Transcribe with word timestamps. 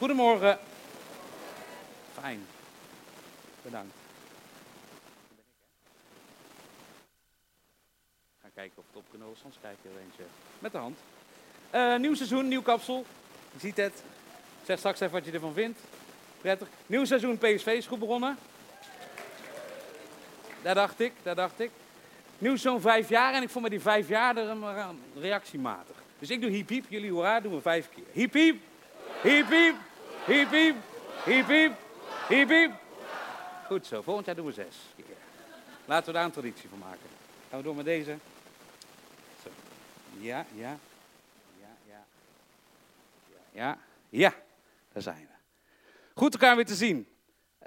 Goedemorgen. 0.00 0.58
Fijn. 2.20 2.46
Bedankt. 3.62 3.94
Ga 8.42 8.48
kijken 8.54 8.78
of 8.78 8.84
het 8.86 8.96
op 8.96 9.04
kunnen 9.10 9.28
Soms 9.40 9.56
kijk 9.60 9.76
je 9.82 9.88
er 9.88 10.00
eentje 10.02 10.22
met 10.58 10.72
de 10.72 10.78
hand. 10.78 10.98
Eh, 11.70 11.96
nieuw 11.96 12.14
seizoen, 12.14 12.48
nieuw 12.48 12.62
kapsel. 12.62 13.06
Je 13.52 13.60
ziet 13.60 13.76
het. 13.76 14.02
Zeg 14.64 14.78
straks 14.78 15.00
even 15.00 15.14
wat 15.14 15.24
je 15.24 15.32
ervan 15.32 15.52
vindt. 15.52 15.78
Prettig. 16.40 16.68
Nieuw 16.86 17.04
seizoen 17.04 17.38
PSV 17.38 17.66
is 17.66 17.86
goed 17.86 17.98
begonnen. 17.98 18.38
Daar 20.62 20.74
dacht 20.74 21.00
ik, 21.00 21.12
daar 21.22 21.34
dacht 21.34 21.60
ik. 21.60 21.70
Nu 22.38 22.58
zo'n 22.58 22.80
vijf 22.80 23.08
jaar 23.08 23.34
en 23.34 23.42
ik 23.42 23.50
vond 23.50 23.62
met 23.62 23.72
die 23.72 23.80
vijf 23.80 24.08
jaar 24.08 24.36
er 24.36 24.48
een 24.48 25.00
reactiematig. 25.14 25.96
Dus 26.18 26.30
ik 26.30 26.40
doe 26.40 26.50
hiep 26.50 26.68
hiep, 26.68 26.84
jullie 26.88 27.10
hoera, 27.10 27.40
doen 27.40 27.54
we 27.54 27.60
vijf 27.60 27.88
keer. 27.94 28.04
Hiep 28.12 28.32
hiep, 28.32 28.62
hiep 29.22 29.48
hiep, 29.50 29.76
hiep 30.26 30.50
hiep, 30.50 30.76
hiep 31.24 31.48
hiep, 31.48 31.72
hiep 32.28 32.48
hiep. 32.48 32.72
Goed 33.66 33.86
zo, 33.86 34.02
volgend 34.02 34.26
jaar 34.26 34.34
doen 34.34 34.46
we 34.46 34.52
zes. 34.52 34.76
Laten 35.84 36.06
we 36.06 36.12
daar 36.12 36.24
een 36.24 36.30
traditie 36.30 36.68
van 36.68 36.78
maken. 36.78 37.06
Gaan 37.50 37.58
we 37.58 37.64
door 37.64 37.76
met 37.76 37.84
deze. 37.84 38.16
Zo. 39.42 39.48
Ja, 40.18 40.46
ja. 40.54 40.78
Ja, 41.60 41.76
ja. 41.88 42.04
Ja, 43.52 43.78
ja. 44.08 44.34
Daar 44.92 45.02
zijn 45.02 45.16
we. 45.16 45.38
Goed 46.14 46.32
elkaar 46.32 46.56
weer 46.56 46.66
te 46.66 46.74
zien. 46.74 47.08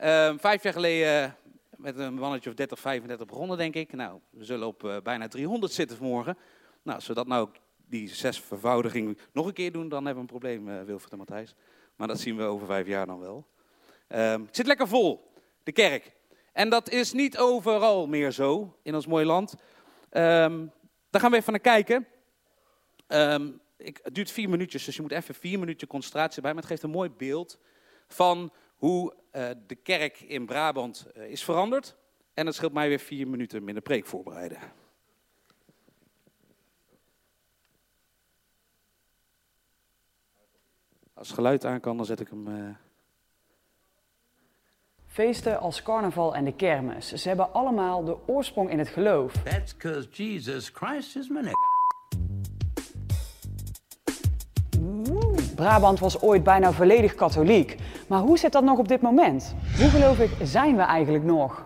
Uh, 0.04 0.34
vijf 0.38 0.64
jaar 0.64 0.74
geleden 0.74 1.38
met 1.78 1.98
een 1.98 2.14
mannetje 2.14 2.50
of 2.50 2.56
30, 2.56 2.80
35 2.80 3.28
begonnen, 3.28 3.58
denk 3.58 3.76
ik. 3.76 3.94
Nou, 3.94 4.20
we 4.30 4.44
zullen 4.44 4.68
op 4.68 4.84
uh, 4.84 4.98
bijna 5.04 5.28
300 5.28 5.74
zitten 5.74 5.98
vanmorgen. 5.98 6.38
Nou, 6.82 6.98
als 6.98 7.08
we 7.08 7.14
dat 7.14 7.28
nou, 7.28 7.50
die 7.76 8.10
zes 8.10 8.40
vervoudiging 8.40 9.18
nog 9.32 9.46
een 9.46 9.54
keer 9.54 9.72
doen, 9.72 9.90
dan 9.90 10.06
hebben 10.06 10.26
we 10.26 10.34
een 10.34 10.40
probleem, 10.40 10.70
uh, 10.70 10.84
Wilfried 10.84 11.12
en 11.12 11.18
Matthijs. 11.18 11.56
Maar 11.96 12.08
dat 12.08 12.20
zien 12.20 12.38
we 12.38 12.44
over 12.44 12.68
vijf 12.68 12.88
jaar 12.88 13.06
dan 13.06 13.20
wel. 13.20 13.48
Uh, 14.10 14.32
het 14.32 14.56
zit 14.56 14.68
lekker 14.68 14.88
vol, 14.88 15.32
de 15.64 15.72
kerk. 15.72 16.12
En 16.52 16.70
dat 16.70 16.90
is 16.90 17.14
niet 17.14 17.38
overal 17.38 18.08
meer 18.08 18.32
zo 18.32 18.78
in 18.82 18.96
ons 18.96 19.08
mooie 19.08 19.26
land. 19.26 19.56
Um, 20.12 20.72
daar 21.10 21.22
gaan 21.22 21.32
we 21.32 21.38
even 21.38 21.52
naar 21.52 21.62
kijken. 21.62 22.08
Um, 23.08 23.62
ik, 23.78 24.00
het 24.04 24.16
duurt 24.16 24.32
vier 24.32 24.50
minuutjes, 24.50 24.86
dus 24.86 24.96
je 24.96 25.02
moet 25.02 25.12
even 25.12 25.36
vier 25.36 25.60
minuten 25.60 25.88
concentratie 25.88 26.42
bij. 26.42 26.54
Maar 26.54 26.62
het 26.62 26.72
geeft 26.72 26.84
een 26.84 26.90
mooi 26.90 27.10
beeld 27.10 27.58
van 28.08 28.52
hoe 28.76 29.14
uh, 29.32 29.50
de 29.68 29.76
kerk 29.76 30.22
in 30.22 30.46
Brabant 30.46 31.08
uh, 31.18 31.24
is 31.30 31.44
veranderd. 31.44 31.96
En 32.34 32.46
het 32.46 32.56
scheelt 32.56 32.74
mij 32.74 32.88
weer 32.88 33.00
vier 33.00 33.28
minuten 33.28 33.64
minder 33.64 33.84
preek 33.84 34.06
voorbereiden. 34.06 34.58
Als 41.24 41.32
het 41.32 41.42
geluid 41.42 41.66
aan 41.66 41.80
kan, 41.80 41.98
dan 41.98 42.06
zet 42.06 42.20
ik 42.20 42.28
hem. 42.30 42.48
Uh... 42.48 42.54
Feesten 45.06 45.60
als 45.60 45.84
carnaval 45.84 46.36
en 46.36 46.44
de 46.44 46.54
kermis, 46.54 47.14
ze 47.14 47.28
hebben 47.28 47.54
allemaal 47.54 48.04
de 48.04 48.18
oorsprong 48.28 48.70
in 48.70 48.80
het 48.80 48.88
geloof. 48.88 49.34
That's 49.34 49.78
because 49.78 50.08
Jesus 50.12 50.70
Christ 50.70 51.16
is 51.16 51.28
my 51.30 51.40
nigga. 51.40 51.58
Brabant 55.56 56.00
was 56.00 56.22
ooit 56.22 56.44
bijna 56.44 56.72
volledig 56.72 57.16
katholiek. 57.16 57.78
Maar 58.08 58.20
hoe 58.20 58.38
zit 58.38 58.52
dat 58.52 58.64
nog 58.64 58.78
op 58.78 58.88
dit 58.88 59.02
moment? 59.02 59.56
Hoe 59.78 59.90
gelovig 59.90 60.38
zijn 60.44 60.76
we 60.76 60.82
eigenlijk 60.82 61.24
nog? 61.24 61.66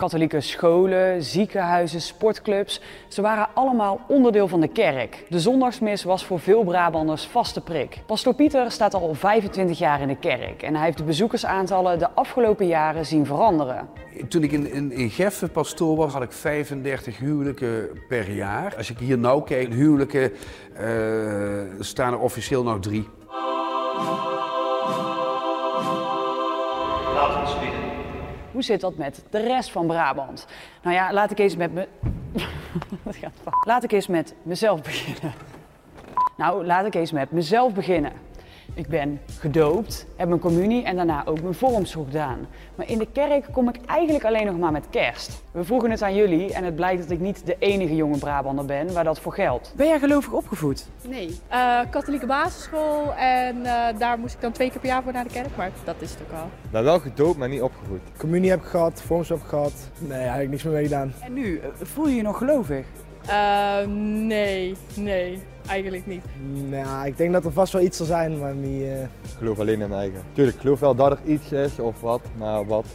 Katholieke 0.00 0.40
scholen, 0.40 1.22
ziekenhuizen, 1.22 2.00
sportclubs, 2.00 2.80
ze 3.08 3.22
waren 3.22 3.48
allemaal 3.54 4.00
onderdeel 4.08 4.48
van 4.48 4.60
de 4.60 4.68
kerk. 4.68 5.24
De 5.28 5.40
zondagsmis 5.40 6.04
was 6.04 6.24
voor 6.24 6.40
veel 6.40 6.64
Brabanders 6.64 7.26
vaste 7.26 7.60
prik. 7.60 7.98
Pastor 8.06 8.34
Pieter 8.34 8.70
staat 8.70 8.94
al 8.94 9.14
25 9.14 9.78
jaar 9.78 10.00
in 10.00 10.08
de 10.08 10.16
kerk 10.16 10.62
en 10.62 10.74
hij 10.74 10.84
heeft 10.84 10.98
de 10.98 11.04
bezoekersaantallen 11.04 11.98
de 11.98 12.10
afgelopen 12.10 12.66
jaren 12.66 13.06
zien 13.06 13.26
veranderen. 13.26 13.88
Toen 14.28 14.42
ik 14.42 14.52
in, 14.52 14.92
in, 14.92 15.10
Geffen 15.10 15.50
pastoor 15.50 15.96
was, 15.96 16.12
had 16.12 16.22
ik 16.22 16.32
35 16.32 17.18
huwelijken 17.18 17.88
per 18.08 18.30
jaar. 18.30 18.76
Als 18.76 18.90
ik 18.90 18.98
hier 18.98 19.18
nou 19.18 19.44
kijk, 19.44 19.72
huwelijken 19.72 20.32
uh, 20.80 21.62
staan 21.80 22.12
er 22.12 22.18
officieel 22.18 22.62
nog 22.62 22.80
drie. 22.80 23.08
Hoe 28.60 28.68
zit 28.68 28.80
dat 28.80 28.96
met 28.96 29.24
de 29.30 29.38
rest 29.38 29.70
van 29.70 29.86
Brabant? 29.86 30.46
Nou 30.82 30.94
ja, 30.94 31.12
laat 31.12 31.30
ik 31.30 31.38
eens 31.38 31.56
met 31.56 31.72
me. 31.72 31.88
laat 33.66 33.84
ik 33.84 33.92
eens 33.92 34.06
met 34.06 34.34
mezelf 34.42 34.82
beginnen. 34.82 35.34
Nou, 36.36 36.66
laat 36.66 36.86
ik 36.86 36.94
eens 36.94 37.12
met 37.12 37.30
mezelf 37.30 37.72
beginnen. 37.72 38.12
Ik 38.74 38.86
ben 38.88 39.20
gedoopt, 39.38 40.06
heb 40.16 40.28
mijn 40.28 40.40
communie 40.40 40.84
en 40.84 40.96
daarna 40.96 41.26
ook 41.26 41.42
mijn 41.42 41.54
vormsel 41.54 42.04
gedaan. 42.04 42.46
Maar 42.74 42.88
in 42.88 42.98
de 42.98 43.06
kerk 43.12 43.46
kom 43.52 43.68
ik 43.68 43.76
eigenlijk 43.86 44.24
alleen 44.24 44.46
nog 44.46 44.58
maar 44.58 44.72
met 44.72 44.84
kerst. 44.90 45.42
We 45.52 45.64
vroegen 45.64 45.90
het 45.90 46.02
aan 46.02 46.14
jullie 46.14 46.52
en 46.52 46.64
het 46.64 46.74
blijkt 46.74 47.02
dat 47.02 47.10
ik 47.10 47.20
niet 47.20 47.46
de 47.46 47.56
enige 47.58 47.94
jonge 47.94 48.18
Brabander 48.18 48.64
ben 48.64 48.92
waar 48.92 49.04
dat 49.04 49.20
voor 49.20 49.32
geldt. 49.32 49.72
Ben 49.76 49.86
jij 49.86 49.98
gelovig 49.98 50.32
opgevoed? 50.32 50.86
Nee, 51.08 51.28
uh, 51.52 51.80
katholieke 51.90 52.26
basisschool 52.26 53.14
en 53.14 53.56
uh, 53.56 53.86
daar 53.98 54.18
moest 54.18 54.34
ik 54.34 54.40
dan 54.40 54.52
twee 54.52 54.70
keer 54.70 54.80
per 54.80 54.88
jaar 54.88 55.02
voor 55.02 55.12
naar 55.12 55.24
de 55.24 55.30
kerk, 55.30 55.56
maar 55.56 55.70
dat 55.84 55.96
is 55.98 56.10
het 56.10 56.20
ook 56.22 56.38
al. 56.38 56.48
Nou, 56.70 56.84
wel 56.84 57.00
gedoopt, 57.00 57.38
maar 57.38 57.48
niet 57.48 57.62
opgevoed. 57.62 58.00
Communie 58.16 58.50
heb 58.50 58.60
ik 58.60 58.66
gehad, 58.66 59.02
vormsel 59.02 59.34
heb 59.34 59.44
ik 59.44 59.50
gehad. 59.50 59.72
Nee, 59.98 60.18
eigenlijk 60.18 60.50
niks 60.50 60.62
meer 60.62 60.72
mee 60.72 60.82
gedaan. 60.82 61.12
En 61.20 61.32
nu, 61.32 61.60
voel 61.82 62.08
je 62.08 62.16
je 62.16 62.22
nog 62.22 62.38
gelovig? 62.38 62.86
Uh, 63.26 63.76
nee, 64.26 64.74
nee, 64.94 65.42
eigenlijk 65.70 66.06
niet. 66.06 66.24
Nou, 66.68 67.06
ik 67.06 67.16
denk 67.16 67.32
dat 67.32 67.44
er 67.44 67.52
vast 67.52 67.72
wel 67.72 67.82
iets 67.82 67.96
zal 67.96 68.06
zijn, 68.06 68.38
maar 68.38 68.54
niet... 68.54 68.82
Uh... 68.82 69.02
Ik 69.02 69.08
geloof 69.38 69.58
alleen 69.58 69.80
in 69.80 69.88
mijn 69.88 70.00
eigen. 70.00 70.20
Tuurlijk, 70.32 70.56
ik 70.56 70.62
geloof 70.62 70.80
wel 70.80 70.94
dat 70.94 71.10
er 71.10 71.18
iets 71.24 71.52
is 71.52 71.78
of 71.78 72.00
wat, 72.00 72.20
maar 72.38 72.66
wat, 72.66 72.86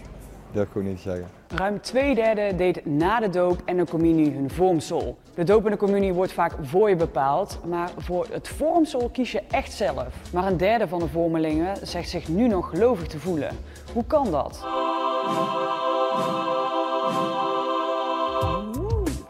durf 0.51 0.65
ik 0.65 0.71
gewoon 0.71 0.87
niet 0.87 0.95
te 0.95 1.01
zeggen. 1.01 1.27
Ruim 1.47 1.81
twee 1.81 2.15
derde 2.15 2.55
deed 2.55 2.85
na 2.85 3.19
de 3.19 3.29
doop 3.29 3.61
en 3.65 3.77
de 3.77 3.85
communie 3.85 4.31
hun 4.31 4.49
vormsel. 4.49 5.17
De 5.33 5.43
doop 5.43 5.65
en 5.65 5.71
de 5.71 5.77
communie 5.77 6.13
wordt 6.13 6.31
vaak 6.31 6.53
voor 6.61 6.89
je 6.89 6.95
bepaald, 6.95 7.59
maar 7.67 7.89
voor 7.97 8.27
het 8.31 8.47
vormsel 8.47 9.09
kies 9.09 9.31
je 9.31 9.41
echt 9.49 9.71
zelf. 9.71 10.07
Maar 10.33 10.47
een 10.47 10.57
derde 10.57 10.87
van 10.87 10.99
de 10.99 11.07
vormelingen 11.07 11.87
zegt 11.87 12.09
zich 12.09 12.27
nu 12.27 12.47
nog 12.47 12.69
gelovig 12.69 13.07
te 13.07 13.19
voelen. 13.19 13.49
Hoe 13.93 14.05
kan 14.07 14.31
dat? 14.31 14.65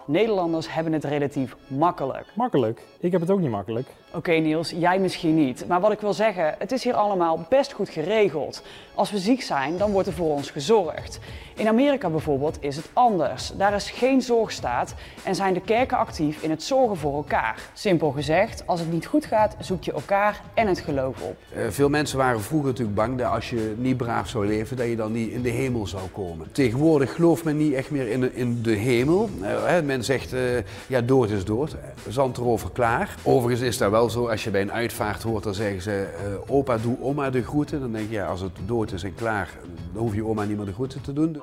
Nederlanders 0.07 0.73
hebben 0.73 0.93
het 0.93 1.03
relatief 1.03 1.55
makkelijk. 1.67 2.25
Makkelijk? 2.33 2.81
Ik 2.99 3.11
heb 3.11 3.21
het 3.21 3.29
ook 3.29 3.39
niet 3.39 3.49
makkelijk. 3.49 3.87
Oké 4.07 4.17
okay, 4.17 4.39
Niels, 4.39 4.69
jij 4.69 4.99
misschien 4.99 5.35
niet. 5.35 5.67
Maar 5.67 5.81
wat 5.81 5.91
ik 5.91 5.99
wil 5.99 6.13
zeggen, 6.13 6.55
het 6.57 6.71
is 6.71 6.83
hier 6.83 6.93
allemaal 6.93 7.45
best 7.49 7.71
goed 7.71 7.89
geregeld. 7.89 8.63
Als 8.93 9.11
we 9.11 9.17
ziek 9.17 9.41
zijn, 9.41 9.77
dan 9.77 9.91
wordt 9.91 10.07
er 10.07 10.13
voor 10.13 10.31
ons 10.31 10.49
gezorgd. 10.49 11.19
In 11.55 11.67
Amerika 11.67 12.09
bijvoorbeeld 12.09 12.57
is 12.59 12.75
het 12.75 12.89
anders. 12.93 13.51
Daar 13.57 13.73
is 13.73 13.89
geen 13.89 14.21
zorgstaat 14.21 14.95
en 15.23 15.35
zijn 15.35 15.53
de 15.53 15.61
kerken 15.61 15.97
actief 15.97 16.43
in 16.43 16.49
het 16.49 16.63
zorgen 16.63 16.97
voor 16.97 17.15
elkaar. 17.15 17.59
Simpel 17.73 18.11
gezegd, 18.11 18.63
als 18.65 18.79
het 18.79 18.91
niet 18.91 19.05
goed 19.05 19.25
gaat, 19.25 19.55
zoek 19.59 19.83
je 19.83 19.91
elkaar 19.91 20.41
en 20.53 20.67
het 20.67 20.79
geloof 20.79 21.21
op. 21.21 21.35
Uh, 21.55 21.69
veel 21.69 21.89
mensen 21.89 22.17
waren 22.17 22.41
vroeger 22.41 22.69
natuurlijk 22.69 22.97
bang 22.97 23.17
dat 23.17 23.31
als 23.31 23.49
je 23.49 23.73
niet 23.77 23.97
braaf 23.97 24.29
zou 24.29 24.47
leven, 24.47 24.77
dat 24.77 24.87
je 24.87 24.95
dan 24.95 25.11
niet 25.11 25.31
in 25.31 25.41
de 25.41 25.49
hemel 25.49 25.87
zou 25.87 26.03
komen. 26.11 26.51
Tegenwoordig 26.51 27.15
gelooft 27.15 27.43
men 27.43 27.57
niet 27.57 27.73
echt 27.73 27.91
meer 27.91 28.07
in 28.07 28.21
de, 28.21 28.33
in 28.33 28.61
de 28.61 28.75
hemel. 28.75 29.29
Uh, 29.41 29.81
men 29.83 30.03
zegt, 30.05 30.33
uh, 30.33 30.41
ja, 30.87 31.01
dood 31.01 31.29
is 31.29 31.45
dood. 31.45 31.75
Zand 32.09 32.37
erover 32.37 32.71
klaar. 32.71 33.15
Overigens 33.23 33.67
is 33.67 33.77
dat 33.77 33.91
wel 33.91 34.09
zo, 34.09 34.27
als 34.27 34.43
je 34.43 34.49
bij 34.51 34.61
een 34.61 34.71
uitvaart 34.71 35.23
hoort, 35.23 35.43
dan 35.43 35.53
zeggen 35.53 35.81
ze, 35.81 36.07
opa 36.47 36.77
doe 36.77 36.97
oma 37.01 37.29
de 37.29 37.43
groeten. 37.43 37.79
Dan 37.79 37.91
denk 37.91 38.09
je, 38.09 38.15
ja, 38.15 38.27
als 38.27 38.41
het 38.41 38.51
dood 38.65 38.91
is 38.91 39.03
en 39.03 39.15
klaar, 39.15 39.49
dan 39.93 40.01
hoef 40.01 40.15
je 40.15 40.25
oma 40.25 40.43
niet 40.43 40.57
meer 40.57 40.65
de 40.65 40.73
groeten 40.73 41.01
te 41.01 41.13
doen. 41.13 41.41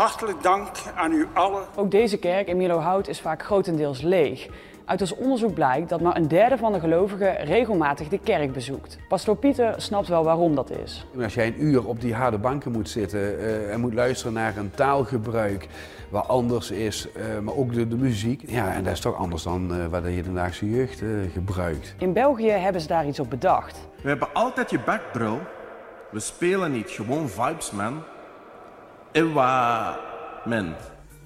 Hartelijk 0.00 0.42
dank 0.42 0.68
aan 0.94 1.12
u 1.12 1.26
allen. 1.32 1.62
Ook 1.76 1.90
deze 1.90 2.18
kerk 2.18 2.48
in 2.48 2.56
Milohout 2.56 3.08
is 3.08 3.20
vaak 3.20 3.42
grotendeels 3.42 4.02
leeg. 4.02 4.48
Uit 4.84 5.00
ons 5.00 5.14
onderzoek 5.14 5.54
blijkt 5.54 5.88
dat 5.88 6.00
maar 6.00 6.16
een 6.16 6.28
derde 6.28 6.56
van 6.56 6.72
de 6.72 6.80
gelovigen 6.80 7.36
regelmatig 7.36 8.08
de 8.08 8.18
kerk 8.18 8.52
bezoekt. 8.52 8.98
Pastor 9.08 9.36
Pieter 9.36 9.74
snapt 9.76 10.08
wel 10.08 10.24
waarom 10.24 10.54
dat 10.54 10.70
is. 10.70 11.06
Als 11.22 11.34
jij 11.34 11.46
een 11.46 11.64
uur 11.64 11.86
op 11.86 12.00
die 12.00 12.14
harde 12.14 12.38
banken 12.38 12.72
moet 12.72 12.88
zitten 12.88 13.20
uh, 13.20 13.72
en 13.72 13.80
moet 13.80 13.94
luisteren 13.94 14.32
naar 14.32 14.56
een 14.56 14.70
taalgebruik 14.70 15.68
wat 16.10 16.28
anders 16.28 16.70
is, 16.70 17.08
uh, 17.16 17.38
maar 17.38 17.54
ook 17.54 17.74
de, 17.74 17.88
de, 17.88 17.96
muziek. 17.96 18.42
Ja, 18.46 18.72
en 18.72 18.84
dat 18.84 18.92
is 18.92 19.00
toch 19.00 19.16
anders 19.16 19.42
dan 19.42 19.76
uh, 19.76 19.86
wat 19.86 20.02
de 20.02 20.10
hedendaagse 20.10 20.70
jeugd 20.70 21.02
gebruikt. 21.32 21.94
In 21.98 22.12
België 22.12 22.50
hebben 22.50 22.80
ze 22.80 22.86
daar 22.86 23.06
iets 23.06 23.20
op 23.20 23.30
bedacht. 23.30 23.88
We 24.02 24.08
hebben 24.08 24.28
altijd 24.32 24.70
je 24.70 25.00
bro. 25.12 25.38
We 26.10 26.20
spelen 26.20 26.72
niet 26.72 26.90
gewoon 26.90 27.28
vibes, 27.28 27.70
man. 27.70 28.02
Ewa, 29.12 29.96
man. 30.44 30.74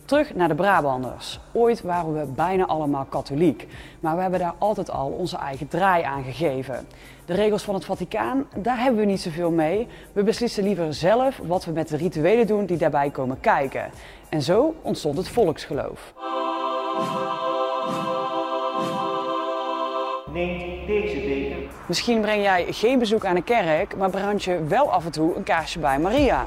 Terug 0.04 0.34
naar 0.34 0.48
de 0.48 0.54
Brabanders. 0.54 1.40
Ooit 1.52 1.82
waren 1.82 2.14
we 2.14 2.26
bijna 2.26 2.66
allemaal 2.66 3.04
katholiek, 3.04 3.68
maar 4.00 4.16
we 4.16 4.22
hebben 4.22 4.40
daar 4.40 4.54
altijd 4.58 4.90
al 4.90 5.10
onze 5.10 5.36
eigen 5.36 5.68
draai 5.68 6.02
aan 6.02 6.22
gegeven. 6.22 6.86
De 7.24 7.34
regels 7.34 7.62
van 7.62 7.74
het 7.74 7.84
Vaticaan, 7.84 8.46
daar 8.56 8.78
hebben 8.78 9.00
we 9.00 9.06
niet 9.06 9.20
zoveel 9.20 9.50
mee. 9.50 9.88
We 10.12 10.22
beslissen 10.22 10.64
liever 10.64 10.94
zelf 10.94 11.40
wat 11.42 11.64
we 11.64 11.72
met 11.72 11.88
de 11.88 11.96
rituelen 11.96 12.46
doen 12.46 12.66
die 12.66 12.76
daarbij 12.76 13.10
komen 13.10 13.40
kijken. 13.40 13.90
En 14.28 14.42
zo 14.42 14.74
ontstond 14.82 15.16
het 15.16 15.28
volksgeloof. 15.28 16.12
Neemt 20.32 20.86
deze. 20.86 21.52
Misschien 21.86 22.20
breng 22.20 22.42
jij 22.42 22.66
geen 22.70 22.98
bezoek 22.98 23.24
aan 23.24 23.36
een 23.36 23.44
kerk, 23.44 23.96
maar 23.96 24.10
brand 24.10 24.44
je 24.44 24.64
wel 24.64 24.92
af 24.92 25.04
en 25.04 25.12
toe 25.12 25.36
een 25.36 25.42
kaarsje 25.42 25.78
bij 25.78 25.98
Maria. 25.98 26.44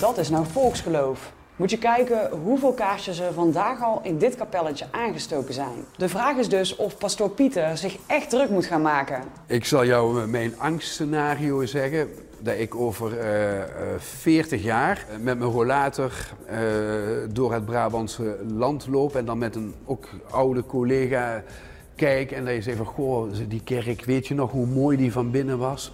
Dat 0.00 0.18
is 0.18 0.30
nou 0.30 0.46
volksgeloof. 0.46 1.32
Moet 1.56 1.70
je 1.70 1.78
kijken 1.78 2.30
hoeveel 2.30 2.72
kaarsjes 2.72 3.18
er 3.18 3.32
vandaag 3.32 3.82
al 3.82 4.00
in 4.02 4.18
dit 4.18 4.36
kapelletje 4.36 4.86
aangestoken 4.90 5.54
zijn. 5.54 5.84
De 5.96 6.08
vraag 6.08 6.36
is 6.36 6.48
dus 6.48 6.76
of 6.76 6.98
pastoor 6.98 7.30
Pieter 7.30 7.76
zich 7.76 7.96
echt 8.06 8.30
druk 8.30 8.50
moet 8.50 8.66
gaan 8.66 8.82
maken. 8.82 9.22
Ik 9.46 9.64
zal 9.64 9.84
jou 9.84 10.26
mijn 10.26 10.54
angstscenario 10.58 11.64
zeggen. 11.64 12.08
Dat 12.38 12.58
ik 12.58 12.74
over 12.74 13.18
eh, 13.18 13.62
eh, 13.62 13.68
40 13.98 14.62
jaar 14.62 15.06
eh, 15.10 15.18
met 15.18 15.38
mijn 15.38 15.50
rollator 15.50 16.12
eh, 16.46 16.58
door 17.30 17.52
het 17.52 17.64
Brabantse 17.64 18.36
land 18.48 18.86
loop. 18.86 19.16
En 19.16 19.24
dan 19.24 19.38
met 19.38 19.54
een 19.56 19.74
ook 19.84 20.08
oude 20.30 20.66
collega 20.66 21.42
kijk. 21.94 22.32
En 22.32 22.44
dat 22.44 22.54
je 22.54 22.62
zegt 22.62 22.76
van, 22.76 22.86
goh, 22.86 23.32
die 23.48 23.62
kerk, 23.64 24.04
weet 24.04 24.26
je 24.26 24.34
nog 24.34 24.50
hoe 24.50 24.66
mooi 24.66 24.96
die 24.96 25.12
van 25.12 25.30
binnen 25.30 25.58
was? 25.58 25.92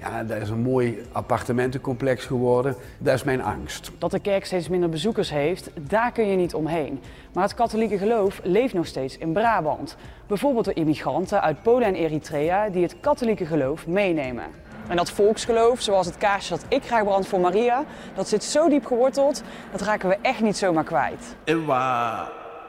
Ja, 0.00 0.24
dat 0.24 0.42
is 0.42 0.48
een 0.48 0.62
mooi 0.62 1.02
appartementencomplex 1.12 2.24
geworden. 2.24 2.74
Dat 2.98 3.14
is 3.14 3.24
mijn 3.24 3.42
angst. 3.42 3.90
Dat 3.98 4.10
de 4.10 4.20
kerk 4.20 4.44
steeds 4.44 4.68
minder 4.68 4.88
bezoekers 4.88 5.30
heeft, 5.30 5.70
daar 5.80 6.12
kun 6.12 6.26
je 6.26 6.36
niet 6.36 6.54
omheen. 6.54 7.00
Maar 7.32 7.42
het 7.42 7.54
katholieke 7.54 7.98
geloof 7.98 8.40
leeft 8.42 8.74
nog 8.74 8.86
steeds 8.86 9.18
in 9.18 9.32
Brabant. 9.32 9.96
Bijvoorbeeld 10.26 10.64
door 10.64 10.76
immigranten 10.76 11.42
uit 11.42 11.62
Polen 11.62 11.86
en 11.86 11.94
Eritrea 11.94 12.68
die 12.68 12.82
het 12.82 13.00
katholieke 13.00 13.46
geloof 13.46 13.86
meenemen. 13.86 14.44
En 14.88 14.96
dat 14.96 15.10
volksgeloof, 15.10 15.80
zoals 15.80 16.06
het 16.06 16.16
kaarsje 16.16 16.54
dat 16.54 16.64
ik 16.68 16.84
graag 16.84 17.04
brand 17.04 17.26
voor 17.26 17.40
Maria, 17.40 17.84
dat 18.14 18.28
zit 18.28 18.44
zo 18.44 18.68
diep 18.68 18.86
geworteld, 18.86 19.42
dat 19.70 19.80
raken 19.80 20.08
we 20.08 20.16
echt 20.22 20.40
niet 20.40 20.56
zomaar 20.56 20.84
kwijt. 20.84 21.36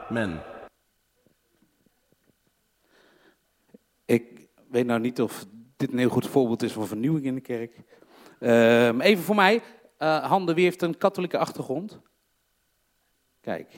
Amen. 0.08 0.40
Ik 4.04 4.48
weet 4.70 4.86
nou 4.86 5.00
niet 5.00 5.20
of 5.20 5.44
dit 5.82 5.92
een 5.92 5.98
heel 5.98 6.08
goed 6.08 6.26
voorbeeld 6.26 6.62
is 6.62 6.72
van 6.72 6.86
vernieuwing 6.86 7.24
in 7.24 7.34
de 7.34 7.40
kerk. 7.40 7.76
Ehm, 8.40 9.00
even 9.00 9.24
voor 9.24 9.34
mij. 9.34 9.60
Eh 9.96 10.24
Hande, 10.24 10.54
wie 10.54 10.64
heeft 10.64 10.82
een 10.82 10.98
katholieke 10.98 11.38
achtergrond? 11.38 11.98
Kijk, 13.40 13.74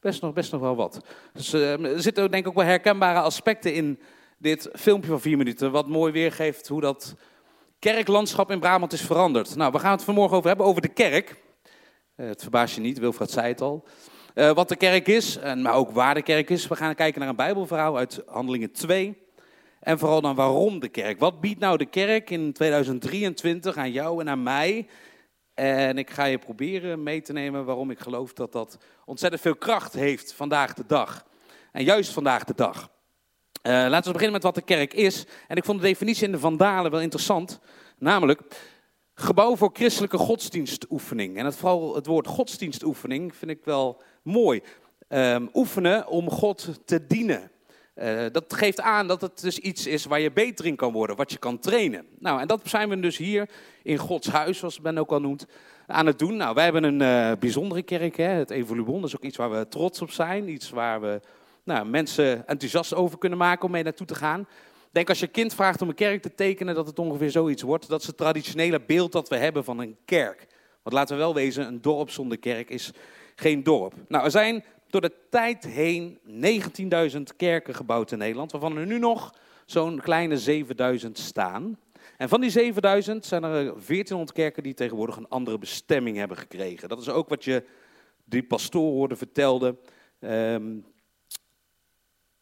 best 0.00 0.22
nog, 0.22 0.32
best 0.32 0.52
nog 0.52 0.60
wel 0.60 0.76
wat. 0.76 1.04
Dus, 1.32 1.52
eh, 1.52 1.84
er 1.84 2.02
zitten 2.02 2.30
denk 2.30 2.42
ik 2.42 2.48
ook 2.48 2.56
wel 2.56 2.64
herkenbare 2.64 3.20
aspecten 3.20 3.74
in 3.74 4.00
dit 4.38 4.68
filmpje 4.72 5.10
van 5.10 5.20
vier 5.20 5.36
minuten. 5.36 5.70
Wat 5.70 5.88
mooi 5.88 6.12
weergeeft 6.12 6.68
hoe 6.68 6.80
dat 6.80 7.14
kerklandschap 7.78 8.50
in 8.50 8.60
Brabant 8.60 8.92
is 8.92 9.00
veranderd. 9.00 9.56
Nou, 9.56 9.72
we 9.72 9.78
gaan 9.78 9.92
het 9.92 10.04
vanmorgen 10.04 10.36
over 10.36 10.48
hebben, 10.48 10.66
over 10.66 10.82
de 10.82 10.88
kerk. 10.88 11.42
Eh, 12.14 12.26
het 12.26 12.42
verbaast 12.42 12.74
je 12.74 12.80
niet, 12.80 12.98
Wilfred 12.98 13.30
zei 13.30 13.48
het 13.48 13.60
al. 13.60 13.84
Eh, 14.34 14.52
wat 14.52 14.68
de 14.68 14.76
kerk 14.76 15.08
is, 15.08 15.36
en, 15.36 15.62
maar 15.62 15.74
ook 15.74 15.90
waar 15.90 16.14
de 16.14 16.22
kerk 16.22 16.50
is. 16.50 16.68
We 16.68 16.76
gaan 16.76 16.94
kijken 16.94 17.20
naar 17.20 17.28
een 17.28 17.36
bijbelverhaal 17.36 17.96
uit 17.96 18.22
Handelingen 18.26 18.72
2. 18.72 19.22
En 19.82 19.98
vooral 19.98 20.20
dan 20.20 20.34
waarom 20.34 20.80
de 20.80 20.88
kerk. 20.88 21.18
Wat 21.18 21.40
biedt 21.40 21.60
nou 21.60 21.76
de 21.76 21.86
kerk 21.86 22.30
in 22.30 22.52
2023 22.52 23.76
aan 23.76 23.92
jou 23.92 24.20
en 24.20 24.28
aan 24.28 24.42
mij? 24.42 24.86
En 25.54 25.98
ik 25.98 26.10
ga 26.10 26.24
je 26.24 26.38
proberen 26.38 27.02
mee 27.02 27.20
te 27.20 27.32
nemen 27.32 27.64
waarom 27.64 27.90
ik 27.90 27.98
geloof 27.98 28.32
dat 28.32 28.52
dat 28.52 28.78
ontzettend 29.04 29.42
veel 29.42 29.56
kracht 29.56 29.92
heeft 29.92 30.32
vandaag 30.32 30.74
de 30.74 30.84
dag. 30.86 31.26
En 31.72 31.84
juist 31.84 32.12
vandaag 32.12 32.44
de 32.44 32.54
dag. 32.54 32.90
Eh, 33.62 33.72
laten 33.72 34.06
we 34.06 34.12
beginnen 34.12 34.32
met 34.32 34.42
wat 34.42 34.54
de 34.54 34.62
kerk 34.62 34.94
is. 34.94 35.26
En 35.48 35.56
ik 35.56 35.64
vond 35.64 35.80
de 35.80 35.86
definitie 35.86 36.26
in 36.26 36.32
de 36.32 36.38
Vandalen 36.38 36.90
wel 36.90 37.00
interessant. 37.00 37.60
Namelijk, 37.98 38.40
gebouw 39.14 39.56
voor 39.56 39.70
christelijke 39.72 40.18
godsdienstoefening. 40.18 41.36
En 41.36 41.44
het, 41.44 41.56
vooral 41.56 41.94
het 41.94 42.06
woord 42.06 42.26
godsdienstoefening 42.26 43.36
vind 43.36 43.50
ik 43.50 43.64
wel 43.64 44.02
mooi. 44.22 44.62
Ehm, 45.08 45.46
oefenen 45.54 46.06
om 46.06 46.30
God 46.30 46.68
te 46.84 47.06
dienen. 47.06 47.51
Eh, 47.94 48.24
dat 48.32 48.54
geeft 48.54 48.80
aan 48.80 49.06
dat 49.06 49.20
het 49.20 49.40
dus 49.40 49.58
iets 49.58 49.86
is 49.86 50.04
waar 50.04 50.20
je 50.20 50.32
beter 50.32 50.66
in 50.66 50.76
kan 50.76 50.92
worden, 50.92 51.16
wat 51.16 51.32
je 51.32 51.38
kan 51.38 51.58
trainen. 51.58 52.06
Nou, 52.18 52.40
en 52.40 52.46
dat 52.46 52.60
zijn 52.64 52.88
we 52.88 53.00
dus 53.00 53.16
hier 53.16 53.48
in 53.82 53.96
Gods 53.96 54.28
huis, 54.28 54.58
zoals 54.58 54.80
Ben 54.80 54.98
ook 54.98 55.10
al 55.10 55.20
noemt, 55.20 55.46
aan 55.86 56.06
het 56.06 56.18
doen. 56.18 56.36
Nou, 56.36 56.54
wij 56.54 56.64
hebben 56.64 56.84
een 56.84 57.00
eh, 57.00 57.38
bijzondere 57.38 57.82
kerk, 57.82 58.16
hè, 58.16 58.24
het 58.24 58.50
Evoluon. 58.50 59.00
Dat 59.00 59.08
is 59.08 59.16
ook 59.16 59.22
iets 59.22 59.36
waar 59.36 59.50
we 59.50 59.68
trots 59.68 60.02
op 60.02 60.10
zijn. 60.10 60.48
Iets 60.48 60.70
waar 60.70 61.00
we 61.00 61.20
nou, 61.64 61.86
mensen 61.86 62.46
enthousiast 62.46 62.94
over 62.94 63.18
kunnen 63.18 63.38
maken 63.38 63.64
om 63.64 63.70
mee 63.70 63.82
naartoe 63.82 64.06
te 64.06 64.14
gaan. 64.14 64.48
Denk 64.90 65.08
als 65.08 65.20
je 65.20 65.26
kind 65.26 65.54
vraagt 65.54 65.82
om 65.82 65.88
een 65.88 65.94
kerk 65.94 66.22
te 66.22 66.34
tekenen, 66.34 66.74
dat 66.74 66.86
het 66.86 66.98
ongeveer 66.98 67.30
zoiets 67.30 67.62
wordt. 67.62 67.88
Dat 67.88 68.00
is 68.00 68.06
het 68.06 68.16
traditionele 68.16 68.80
beeld 68.80 69.12
dat 69.12 69.28
we 69.28 69.36
hebben 69.36 69.64
van 69.64 69.78
een 69.78 69.96
kerk. 70.04 70.46
Want 70.82 70.94
laten 70.94 71.16
we 71.16 71.22
wel 71.22 71.34
wezen, 71.34 71.66
een 71.66 71.80
dorp 71.80 72.10
zonder 72.10 72.38
kerk 72.38 72.70
is 72.70 72.90
geen 73.34 73.62
dorp. 73.62 73.94
Nou, 74.08 74.24
er 74.24 74.30
zijn 74.30 74.64
door 74.92 75.00
de 75.00 75.12
tijd 75.30 75.64
heen 75.64 76.18
19.000 77.16 77.22
kerken 77.36 77.74
gebouwd 77.74 78.12
in 78.12 78.18
Nederland, 78.18 78.52
waarvan 78.52 78.76
er 78.76 78.86
nu 78.86 78.98
nog 78.98 79.34
zo'n 79.66 80.00
kleine 80.00 80.38
7000 80.38 81.18
staan. 81.18 81.78
En 82.16 82.28
van 82.28 82.40
die 82.40 82.50
7000 82.50 83.24
zijn 83.24 83.42
er 83.42 83.50
1400 83.50 84.32
kerken 84.32 84.62
die 84.62 84.74
tegenwoordig 84.74 85.16
een 85.16 85.28
andere 85.28 85.58
bestemming 85.58 86.16
hebben 86.16 86.36
gekregen. 86.36 86.88
Dat 86.88 87.00
is 87.00 87.08
ook 87.08 87.28
wat 87.28 87.44
je 87.44 87.64
die 88.24 88.42
pastoor 88.42 88.92
hoorde 88.92 89.16
vertelde. 89.16 89.76
Ehm, 90.20 90.76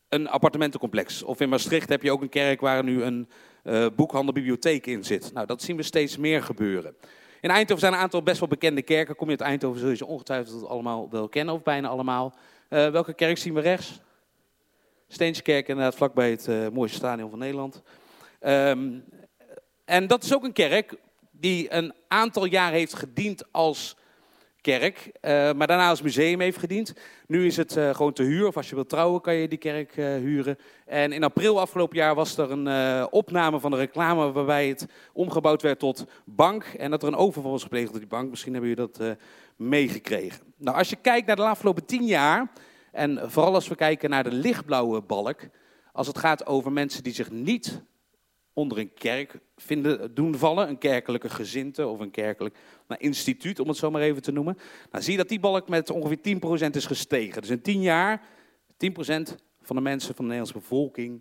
een 0.08 0.29
appartementencomplex. 0.29 1.23
Of 1.23 1.41
in 1.41 1.49
Maastricht 1.49 1.88
heb 1.88 2.03
je 2.03 2.12
ook 2.12 2.23
een 2.23 2.29
kerk 2.29 2.61
waar 2.61 2.85
nu 2.85 3.03
een 3.03 3.29
uh, 3.64 3.87
boekhandelbibliotheek 3.96 4.87
in 4.87 5.05
zit. 5.05 5.32
Nou, 5.32 5.46
dat 5.46 5.62
zien 5.62 5.76
we 5.76 5.82
steeds 5.82 6.17
meer 6.17 6.43
gebeuren. 6.43 6.96
In 7.41 7.51
Eindhoven 7.51 7.79
zijn 7.79 7.93
een 7.93 7.99
aantal 7.99 8.23
best 8.23 8.41
wel 8.41 8.49
bekende 8.49 8.83
kerken. 8.83 9.17
Kom 9.17 9.31
je 9.31 9.39
uit 9.39 9.49
Eindhoven, 9.49 9.81
zul 9.81 9.89
je 9.89 9.97
ze 9.97 10.07
ongetwijfeld 10.07 10.67
allemaal 10.67 11.11
wel 11.11 11.29
kennen, 11.29 11.55
of 11.55 11.63
bijna 11.63 11.89
allemaal. 11.89 12.35
Uh, 12.69 12.91
welke 12.91 13.15
kerk 13.15 13.39
zien 13.39 13.55
we 13.55 13.61
rechts? 13.61 14.01
Steenskerk, 15.09 15.69
inderdaad, 15.69 15.95
vlakbij 15.95 16.31
het 16.31 16.47
uh, 16.47 16.69
mooiste 16.69 16.97
stadion 16.97 17.31
van 17.31 17.39
Nederland. 17.39 17.83
Um, 18.41 19.05
en 19.85 20.07
dat 20.07 20.25
is 20.25 20.35
ook 20.35 20.45
een 20.45 20.53
kerk 20.53 20.95
die 21.31 21.73
een 21.73 21.95
aantal 22.09 22.45
jaar 22.45 22.73
heeft 22.73 22.95
gediend 22.95 23.53
als 23.53 23.97
kerk, 24.61 25.07
uh, 25.07 25.31
maar 25.53 25.67
daarna 25.67 25.89
als 25.89 26.03
museum 26.03 26.41
heeft 26.41 26.59
gediend. 26.59 26.95
Nu 27.27 27.47
is 27.47 27.57
het 27.57 27.77
uh, 27.77 27.95
gewoon 27.95 28.12
te 28.12 28.23
huur, 28.23 28.47
of 28.47 28.57
als 28.57 28.69
je 28.69 28.75
wilt 28.75 28.89
trouwen 28.89 29.21
kan 29.21 29.35
je 29.35 29.49
die 29.49 29.59
kerk 29.59 29.97
uh, 29.97 30.07
huren. 30.07 30.59
En 30.87 31.12
in 31.12 31.25
april 31.25 31.61
afgelopen 31.61 31.97
jaar 31.97 32.15
was 32.15 32.37
er 32.37 32.51
een 32.51 33.07
opname 33.12 33.61
van 33.61 33.71
de 33.71 33.77
reclame 33.77 34.33
waarbij 34.33 34.69
het 34.69 34.87
omgebouwd 35.12 35.62
werd 35.62 35.79
tot 35.79 36.07
bank. 36.25 36.65
En 36.65 36.91
dat 36.91 37.03
er 37.03 37.09
een 37.09 37.15
overval 37.15 37.51
was 37.51 37.62
gepleegd 37.62 37.93
op 37.93 37.99
die 37.99 38.07
bank. 38.07 38.31
Misschien 38.31 38.53
hebben 38.53 38.71
jullie 38.71 38.91
dat 38.93 39.17
meegekregen. 39.56 40.43
Nou, 40.56 40.77
als 40.77 40.91
je 40.91 40.96
kijkt 40.96 41.27
naar 41.27 41.37
de 41.37 41.43
afgelopen 41.43 41.84
tien 41.84 42.05
jaar, 42.05 42.51
en 42.93 43.31
vooral 43.31 43.55
als 43.55 43.69
we 43.69 43.75
kijken 43.75 44.11
naar 44.11 44.25
de 44.25 44.32
lichtblauwe 44.32 45.01
balk, 45.01 45.41
als 45.93 46.06
het 46.06 46.19
gaat 46.19 46.46
over 46.46 46.73
mensen 46.73 47.03
die 47.03 47.13
zich 47.13 47.31
niet 47.31 47.82
onder 48.53 48.79
een 48.79 48.95
kerk 48.95 49.39
vinden, 49.57 50.15
doen 50.15 50.35
vallen, 50.35 50.69
een 50.69 50.79
kerkelijke 50.79 51.29
gezinte 51.29 51.87
of 51.87 52.01
een 52.01 52.11
kerkelijk 52.11 52.57
nou, 52.89 53.01
instituut, 53.01 53.61
om 53.61 53.69
het 53.69 53.77
zo 53.77 53.91
maar 53.91 54.03
even 54.03 54.23
te 54.23 54.33
noemen. 54.33 54.59
Nou, 54.91 55.05
zie 55.05 55.13
je 55.13 55.19
dat 55.19 55.29
die 55.29 55.41
balk 55.41 55.69
met 55.69 55.91
ongeveer 55.91 56.39
10% 56.69 56.71
is 56.71 56.87
gestegen. 56.87 57.41
Dus 57.41 57.51
in 57.51 57.63
10 57.63 57.81
jaar, 57.83 58.23
10% 58.73 58.87
van 59.63 59.77
de 59.77 59.83
mensen 59.83 60.15
van 60.15 60.25
de 60.25 60.31
Nederlandse 60.31 60.59
bevolking 60.59 61.21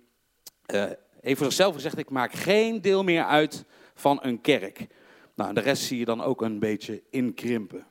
uh, 0.74 0.84
heeft 1.22 1.38
voor 1.38 1.46
zichzelf 1.46 1.74
gezegd, 1.74 1.98
ik 1.98 2.10
maak 2.10 2.34
geen 2.34 2.82
deel 2.82 3.04
meer 3.04 3.24
uit 3.24 3.66
van 3.94 4.20
een 4.22 4.42
kerk. 4.42 4.88
Nou, 5.36 5.54
de 5.54 5.60
rest 5.60 5.84
zie 5.84 6.00
je 6.00 6.06
dan 6.06 6.22
ook 6.22 6.42
een 6.42 6.60
beetje 6.60 7.04
inkrimpen. 7.10 7.88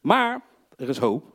Maar 0.00 0.42
er 0.76 0.88
is 0.88 0.98
hoop. 0.98 1.34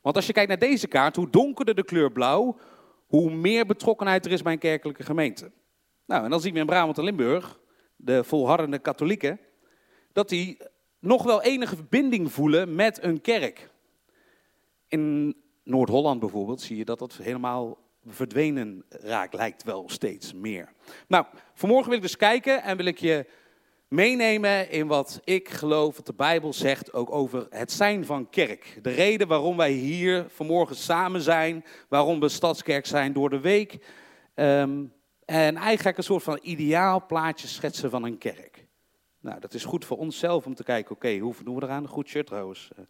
Want 0.00 0.16
als 0.16 0.26
je 0.26 0.32
kijkt 0.32 0.48
naar 0.48 0.58
deze 0.58 0.86
kaart, 0.86 1.16
hoe 1.16 1.30
donkerder 1.30 1.74
de 1.74 1.84
kleur 1.84 2.12
blauw, 2.12 2.58
hoe 3.06 3.30
meer 3.30 3.66
betrokkenheid 3.66 4.26
er 4.26 4.32
is 4.32 4.42
bij 4.42 4.52
een 4.52 4.58
kerkelijke 4.58 5.02
gemeente. 5.02 5.50
Nou, 6.06 6.24
en 6.24 6.30
dan 6.30 6.40
zien 6.40 6.52
we 6.52 6.58
in 6.58 6.66
Brabant 6.66 6.98
en 6.98 7.04
Limburg, 7.04 7.60
de 7.96 8.24
volhardende 8.24 8.78
katholieken, 8.78 9.40
dat 10.12 10.28
die 10.28 10.58
nog 10.98 11.22
wel 11.22 11.42
enige 11.42 11.76
verbinding 11.76 12.32
voelen 12.32 12.74
met 12.74 13.02
een 13.02 13.20
kerk. 13.20 13.70
In 14.88 15.36
Noord-Holland 15.64 16.20
bijvoorbeeld 16.20 16.60
zie 16.60 16.76
je 16.76 16.84
dat 16.84 16.98
dat 16.98 17.16
helemaal 17.22 17.78
verdwenen 18.06 18.84
raakt, 18.88 19.34
lijkt 19.34 19.62
wel 19.62 19.88
steeds 19.88 20.32
meer. 20.32 20.72
Nou, 21.08 21.24
vanmorgen 21.54 21.88
wil 21.88 21.96
ik 21.96 22.02
dus 22.02 22.16
kijken 22.16 22.62
en 22.62 22.76
wil 22.76 22.86
ik 22.86 22.98
je 22.98 23.26
meenemen 23.88 24.70
in 24.70 24.86
wat 24.86 25.20
ik 25.24 25.48
geloof 25.48 25.96
wat 25.96 26.06
de 26.06 26.14
Bijbel 26.14 26.52
zegt 26.52 26.92
ook 26.92 27.12
over 27.12 27.46
het 27.50 27.72
zijn 27.72 28.04
van 28.04 28.30
kerk. 28.30 28.78
De 28.82 28.90
reden 28.90 29.28
waarom 29.28 29.56
wij 29.56 29.72
hier 29.72 30.26
vanmorgen 30.28 30.76
samen 30.76 31.20
zijn, 31.20 31.64
waarom 31.88 32.20
we 32.20 32.28
stadskerk 32.28 32.86
zijn 32.86 33.12
door 33.12 33.30
de 33.30 33.40
week. 33.40 33.78
Um, 34.34 34.92
en 35.26 35.56
eigenlijk 35.56 35.98
een 35.98 36.04
soort 36.04 36.22
van 36.22 36.38
ideaal 36.42 37.06
plaatje 37.06 37.46
schetsen 37.48 37.90
van 37.90 38.04
een 38.04 38.18
kerk. 38.18 38.66
Nou, 39.20 39.40
dat 39.40 39.54
is 39.54 39.64
goed 39.64 39.84
voor 39.84 39.96
onszelf 39.96 40.46
om 40.46 40.54
te 40.54 40.64
kijken, 40.64 40.94
oké, 40.94 41.18
hoeveel 41.18 41.44
doen 41.44 41.54
we 41.54 41.62
eraan? 41.62 41.88
Goed 41.88 42.08
shirt 42.08 42.26
trouwens. 42.26 42.70
Eh, 42.76 42.84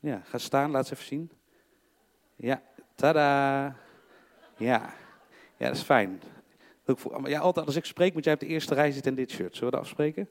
ja, 0.00 0.22
ga 0.24 0.38
staan, 0.38 0.70
laat 0.70 0.82
eens 0.82 0.92
even 0.92 1.04
zien. 1.04 1.30
Ja, 2.36 2.62
tada. 2.94 3.64
Ja, 4.56 4.94
ja 5.56 5.66
dat 5.66 5.76
is 5.76 5.82
fijn. 5.82 6.22
Ja, 7.24 7.40
altijd 7.40 7.66
als 7.66 7.76
ik 7.76 7.84
spreek 7.84 8.14
moet 8.14 8.24
jij 8.24 8.32
op 8.32 8.40
de 8.40 8.46
eerste 8.46 8.74
rij 8.74 8.90
zitten 8.90 9.10
in 9.10 9.16
dit 9.16 9.30
shirt. 9.30 9.54
Zullen 9.54 9.70
we 9.70 9.76
dat 9.76 9.84
afspreken? 9.84 10.28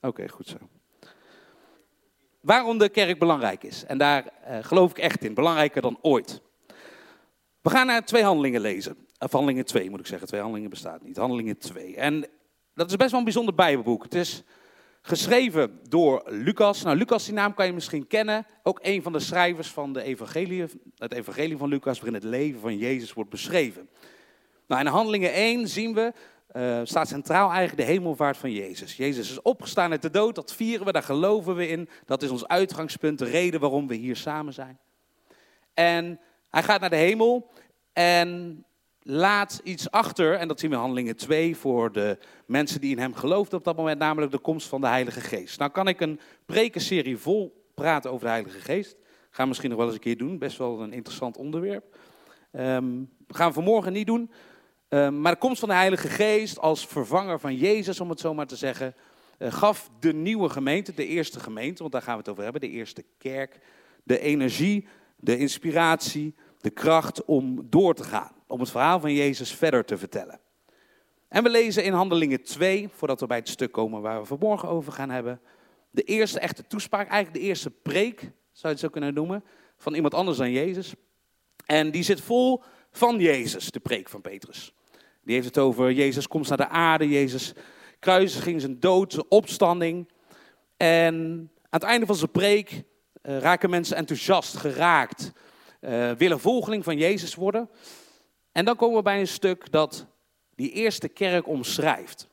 Oké, 0.00 0.28
goed 0.28 0.46
zo. 0.46 0.56
Waarom 2.40 2.78
de 2.78 2.88
kerk 2.88 3.18
belangrijk 3.18 3.62
is. 3.62 3.84
En 3.84 3.98
daar 3.98 4.24
uh, 4.48 4.58
geloof 4.60 4.90
ik 4.90 4.98
echt 4.98 5.24
in. 5.24 5.34
Belangrijker 5.34 5.82
dan 5.82 5.98
ooit. 6.02 6.42
We 7.60 7.70
gaan 7.70 7.86
naar 7.86 8.04
twee 8.04 8.22
handelingen 8.22 8.60
lezen. 8.60 9.06
Of 9.20 9.32
handelingen 9.32 9.64
2 9.64 9.90
moet 9.90 10.00
ik 10.00 10.06
zeggen. 10.06 10.28
Twee 10.28 10.40
handelingen 10.40 10.70
bestaat 10.70 11.02
niet. 11.02 11.16
Handelingen 11.16 11.58
2. 11.58 11.96
En 11.96 12.26
dat 12.74 12.90
is 12.90 12.96
best 12.96 13.10
wel 13.10 13.18
een 13.18 13.24
bijzonder 13.24 13.54
bijbelboek. 13.54 14.02
Het 14.02 14.14
is 14.14 14.42
geschreven 15.02 15.80
door 15.88 16.22
Lucas. 16.26 16.82
Nou, 16.82 16.96
Lucas, 16.96 17.24
die 17.24 17.34
naam 17.34 17.54
kan 17.54 17.66
je 17.66 17.72
misschien 17.72 18.06
kennen. 18.06 18.46
Ook 18.62 18.78
een 18.82 19.02
van 19.02 19.12
de 19.12 19.20
schrijvers 19.20 19.68
van 19.68 19.92
de 19.92 20.02
evangelie, 20.02 20.64
het 20.96 21.12
evangelie 21.12 21.56
van 21.56 21.68
Lucas, 21.68 22.00
waarin 22.00 22.14
het 22.14 22.24
leven 22.24 22.60
van 22.60 22.76
Jezus 22.76 23.12
wordt 23.12 23.30
beschreven. 23.30 23.88
Nou, 24.66 24.80
in 24.80 24.86
Handelingen 24.86 25.32
1 25.32 25.68
zien 25.68 25.94
we, 25.94 26.12
uh, 26.56 26.80
staat 26.84 27.08
centraal 27.08 27.50
eigenlijk 27.50 27.88
de 27.88 27.92
hemelvaart 27.92 28.36
van 28.36 28.52
Jezus. 28.52 28.96
Jezus 28.96 29.30
is 29.30 29.42
opgestaan 29.42 29.90
uit 29.90 30.02
de 30.02 30.10
dood, 30.10 30.34
dat 30.34 30.54
vieren 30.54 30.86
we, 30.86 30.92
daar 30.92 31.02
geloven 31.02 31.54
we 31.54 31.68
in. 31.68 31.88
Dat 32.04 32.22
is 32.22 32.30
ons 32.30 32.46
uitgangspunt, 32.46 33.18
de 33.18 33.24
reden 33.24 33.60
waarom 33.60 33.86
we 33.86 33.94
hier 33.94 34.16
samen 34.16 34.52
zijn. 34.52 34.78
En 35.74 36.20
hij 36.50 36.62
gaat 36.62 36.80
naar 36.80 36.90
de 36.90 36.96
hemel 36.96 37.50
en 37.92 38.64
laat 39.02 39.60
iets 39.64 39.90
achter, 39.90 40.34
en 40.34 40.48
dat 40.48 40.60
zien 40.60 40.70
we 40.70 40.76
in 40.76 40.82
Handelingen 40.82 41.16
2 41.16 41.56
voor 41.56 41.92
de 41.92 42.18
mensen 42.46 42.80
die 42.80 42.90
in 42.90 42.98
hem 42.98 43.14
geloofden 43.14 43.58
op 43.58 43.64
dat 43.64 43.76
moment, 43.76 43.98
namelijk 43.98 44.32
de 44.32 44.38
komst 44.38 44.68
van 44.68 44.80
de 44.80 44.86
Heilige 44.86 45.20
Geest. 45.20 45.58
Nou 45.58 45.70
kan 45.70 45.88
ik 45.88 46.00
een 46.00 46.20
prekenserie 46.46 47.16
vol 47.16 47.64
praten 47.74 48.10
over 48.10 48.24
de 48.24 48.32
Heilige 48.32 48.60
Geest. 48.60 48.96
Gaan 49.30 49.42
we 49.42 49.48
misschien 49.48 49.70
nog 49.70 49.78
wel 49.78 49.86
eens 49.86 49.96
een 49.96 50.02
keer 50.02 50.16
doen, 50.16 50.38
best 50.38 50.58
wel 50.58 50.80
een 50.80 50.92
interessant 50.92 51.36
onderwerp. 51.36 51.96
We 52.50 53.06
gaan 53.28 53.52
vanmorgen 53.52 53.92
niet 53.92 54.06
doen. 54.06 54.30
Um, 54.88 55.20
maar 55.20 55.32
de 55.32 55.38
komst 55.38 55.60
van 55.60 55.68
de 55.68 55.74
Heilige 55.74 56.08
Geest 56.08 56.58
als 56.58 56.86
vervanger 56.86 57.40
van 57.40 57.56
Jezus, 57.56 58.00
om 58.00 58.10
het 58.10 58.20
zo 58.20 58.34
maar 58.34 58.46
te 58.46 58.56
zeggen, 58.56 58.94
uh, 59.38 59.52
gaf 59.52 59.90
de 60.00 60.12
nieuwe 60.12 60.48
gemeente, 60.48 60.94
de 60.94 61.06
eerste 61.06 61.40
gemeente, 61.40 61.80
want 61.80 61.92
daar 61.92 62.02
gaan 62.02 62.12
we 62.12 62.18
het 62.18 62.28
over 62.28 62.42
hebben, 62.42 62.60
de 62.60 62.68
eerste 62.68 63.04
kerk, 63.18 63.58
de 64.02 64.18
energie, 64.18 64.86
de 65.16 65.38
inspiratie, 65.38 66.34
de 66.60 66.70
kracht 66.70 67.24
om 67.24 67.66
door 67.70 67.94
te 67.94 68.04
gaan 68.04 68.32
om 68.46 68.60
het 68.60 68.70
verhaal 68.70 69.00
van 69.00 69.12
Jezus 69.12 69.54
verder 69.54 69.84
te 69.84 69.98
vertellen. 69.98 70.40
En 71.28 71.42
we 71.42 71.50
lezen 71.50 71.84
in 71.84 71.92
Handelingen 71.92 72.42
2, 72.42 72.88
voordat 72.94 73.20
we 73.20 73.26
bij 73.26 73.36
het 73.36 73.48
stuk 73.48 73.72
komen 73.72 74.00
waar 74.00 74.20
we 74.20 74.26
vanmorgen 74.26 74.68
over 74.68 74.92
gaan 74.92 75.10
hebben, 75.10 75.40
de 75.90 76.02
eerste 76.02 76.40
echte 76.40 76.66
toespraak, 76.66 77.08
eigenlijk 77.08 77.42
de 77.42 77.48
eerste 77.48 77.70
preek, 77.70 78.20
zou 78.20 78.32
je 78.60 78.68
het 78.68 78.78
zo 78.78 78.88
kunnen 78.88 79.14
noemen, 79.14 79.44
van 79.76 79.94
iemand 79.94 80.14
anders 80.14 80.38
dan 80.38 80.50
Jezus. 80.50 80.94
En 81.66 81.90
die 81.90 82.02
zit 82.02 82.20
vol 82.20 82.62
van 82.92 83.18
Jezus, 83.18 83.70
de 83.70 83.80
preek 83.80 84.08
van 84.08 84.20
Petrus. 84.20 84.74
Die 85.22 85.34
heeft 85.34 85.46
het 85.46 85.58
over 85.58 85.92
Jezus 85.92 86.28
komst 86.28 86.48
naar 86.48 86.58
de 86.58 86.68
aarde, 86.68 87.08
Jezus 87.08 87.54
kruisiging, 87.98 88.60
zijn 88.60 88.80
dood, 88.80 89.12
zijn 89.12 89.26
opstanding. 89.28 90.08
En 90.76 91.14
aan 91.62 91.80
het 91.80 91.82
einde 91.82 92.06
van 92.06 92.16
zijn 92.16 92.30
preek 92.30 92.70
uh, 93.22 93.38
raken 93.38 93.70
mensen 93.70 93.96
enthousiast, 93.96 94.56
geraakt, 94.56 95.32
uh, 95.80 96.10
willen 96.10 96.40
volgeling 96.40 96.84
van 96.84 96.96
Jezus 96.96 97.34
worden. 97.34 97.70
En 98.52 98.64
dan 98.64 98.76
komen 98.76 98.96
we 98.96 99.02
bij 99.02 99.20
een 99.20 99.28
stuk 99.28 99.72
dat 99.72 100.06
die 100.54 100.72
eerste 100.72 101.08
kerk 101.08 101.48
omschrijft. 101.48 102.28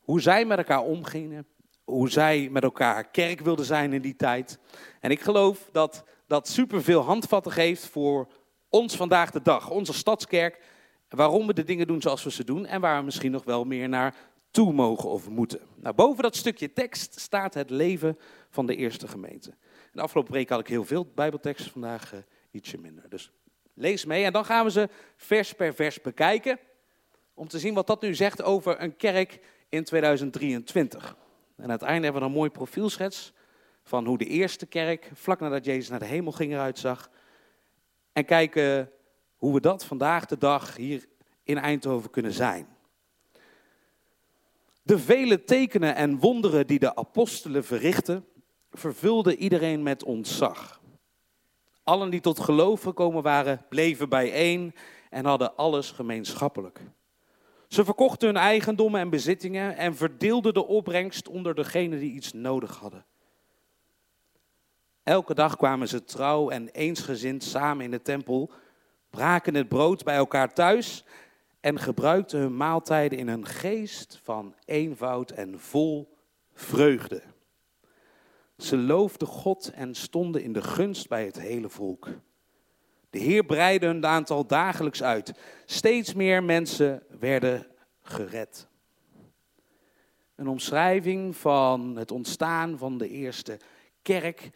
Hoe 0.00 0.20
zij 0.20 0.44
met 0.44 0.58
elkaar 0.58 0.82
omgingen, 0.82 1.46
hoe 1.84 2.10
zij 2.10 2.48
met 2.50 2.62
elkaar 2.62 3.10
kerk 3.10 3.40
wilden 3.40 3.64
zijn 3.64 3.92
in 3.92 4.02
die 4.02 4.16
tijd. 4.16 4.58
En 5.00 5.10
ik 5.10 5.20
geloof 5.20 5.68
dat 5.72 6.04
dat 6.26 6.48
superveel 6.48 7.00
handvatten 7.00 7.52
geeft 7.52 7.86
voor 7.86 8.28
ons 8.68 8.96
vandaag 8.96 9.30
de 9.30 9.42
dag, 9.42 9.70
onze 9.70 9.92
stadskerk. 9.92 10.62
Waarom 11.08 11.46
we 11.46 11.54
de 11.54 11.64
dingen 11.64 11.86
doen 11.86 12.02
zoals 12.02 12.24
we 12.24 12.30
ze 12.30 12.44
doen 12.44 12.66
en 12.66 12.80
waar 12.80 12.98
we 12.98 13.04
misschien 13.04 13.30
nog 13.30 13.44
wel 13.44 13.64
meer 13.64 13.88
naar 13.88 14.14
toe 14.50 14.72
mogen 14.72 15.08
of 15.08 15.28
moeten. 15.28 15.60
Nou, 15.76 15.94
boven 15.94 16.22
dat 16.22 16.36
stukje 16.36 16.72
tekst 16.72 17.20
staat 17.20 17.54
het 17.54 17.70
leven 17.70 18.18
van 18.50 18.66
de 18.66 18.76
eerste 18.76 19.08
gemeente. 19.08 19.54
De 19.92 20.00
afgelopen 20.00 20.32
preek 20.32 20.48
had 20.48 20.60
ik 20.60 20.66
heel 20.66 20.84
veel 20.84 21.06
bijbelteksten, 21.14 21.72
vandaag 21.72 22.12
uh, 22.12 22.20
ietsje 22.54 22.78
minder. 22.78 23.08
Dus 23.08 23.32
Lees 23.74 24.04
mee 24.04 24.24
en 24.24 24.32
dan 24.32 24.44
gaan 24.44 24.64
we 24.64 24.70
ze 24.70 24.88
vers 25.16 25.52
per 25.52 25.74
vers 25.74 26.00
bekijken. 26.00 26.58
Om 27.34 27.48
te 27.48 27.58
zien 27.58 27.74
wat 27.74 27.86
dat 27.86 28.02
nu 28.02 28.14
zegt 28.14 28.42
over 28.42 28.82
een 28.82 28.96
kerk 28.96 29.40
in 29.68 29.84
2023. 29.84 31.16
En 31.56 31.78
einde 31.78 32.04
hebben 32.04 32.22
we 32.22 32.28
een 32.28 32.34
mooi 32.34 32.50
profielschets 32.50 33.32
van 33.82 34.06
hoe 34.06 34.18
de 34.18 34.26
eerste 34.26 34.66
kerk, 34.66 35.10
vlak 35.14 35.40
nadat 35.40 35.64
Jezus 35.64 35.88
naar 35.88 35.98
de 35.98 36.04
hemel 36.04 36.32
ging, 36.32 36.52
eruit 36.52 36.78
zag. 36.78 37.10
En 38.12 38.24
kijken 38.24 38.90
hoe 39.36 39.54
we 39.54 39.60
dat 39.60 39.84
vandaag 39.84 40.26
de 40.26 40.38
dag 40.38 40.76
hier 40.76 41.06
in 41.42 41.58
Eindhoven 41.58 42.10
kunnen 42.10 42.32
zijn. 42.32 42.66
De 44.82 44.98
vele 44.98 45.44
tekenen 45.44 45.94
en 45.94 46.18
wonderen 46.18 46.66
die 46.66 46.78
de 46.78 46.96
apostelen 46.96 47.64
verrichtten, 47.64 48.26
vervulden 48.70 49.38
iedereen 49.38 49.82
met 49.82 50.04
ontzag. 50.04 50.82
Allen 51.84 52.10
die 52.10 52.20
tot 52.20 52.40
geloof 52.40 52.82
gekomen 52.82 53.22
waren, 53.22 53.66
bleven 53.68 54.08
bijeen 54.08 54.74
en 55.10 55.24
hadden 55.24 55.56
alles 55.56 55.90
gemeenschappelijk. 55.90 56.80
Ze 57.68 57.84
verkochten 57.84 58.28
hun 58.28 58.36
eigendommen 58.36 59.00
en 59.00 59.10
bezittingen 59.10 59.76
en 59.76 59.96
verdeelden 59.96 60.54
de 60.54 60.66
opbrengst 60.66 61.28
onder 61.28 61.54
degenen 61.54 61.98
die 61.98 62.12
iets 62.12 62.32
nodig 62.32 62.76
hadden. 62.76 63.04
Elke 65.02 65.34
dag 65.34 65.56
kwamen 65.56 65.88
ze 65.88 66.04
trouw 66.04 66.50
en 66.50 66.68
eensgezind 66.68 67.42
samen 67.42 67.84
in 67.84 67.90
de 67.90 68.02
tempel, 68.02 68.50
braken 69.10 69.54
het 69.54 69.68
brood 69.68 70.04
bij 70.04 70.16
elkaar 70.16 70.54
thuis 70.54 71.04
en 71.60 71.78
gebruikten 71.78 72.40
hun 72.40 72.56
maaltijden 72.56 73.18
in 73.18 73.28
een 73.28 73.46
geest 73.46 74.20
van 74.22 74.54
eenvoud 74.64 75.30
en 75.30 75.60
vol 75.60 76.16
vreugde. 76.52 77.33
Ze 78.56 78.76
loofden 78.76 79.28
God 79.28 79.70
en 79.74 79.94
stonden 79.94 80.42
in 80.42 80.52
de 80.52 80.62
gunst 80.62 81.08
bij 81.08 81.24
het 81.24 81.40
hele 81.40 81.68
volk. 81.68 82.08
De 83.10 83.18
Heer 83.18 83.44
breidde 83.44 83.86
hun 83.86 84.06
aantal 84.06 84.46
dagelijks 84.46 85.02
uit. 85.02 85.32
Steeds 85.64 86.14
meer 86.14 86.42
mensen 86.42 87.02
werden 87.20 87.66
gered. 88.02 88.66
Een 90.34 90.48
omschrijving 90.48 91.36
van 91.36 91.96
het 91.96 92.10
ontstaan 92.10 92.78
van 92.78 92.98
de 92.98 93.08
eerste 93.08 93.58
kerk, 94.02 94.50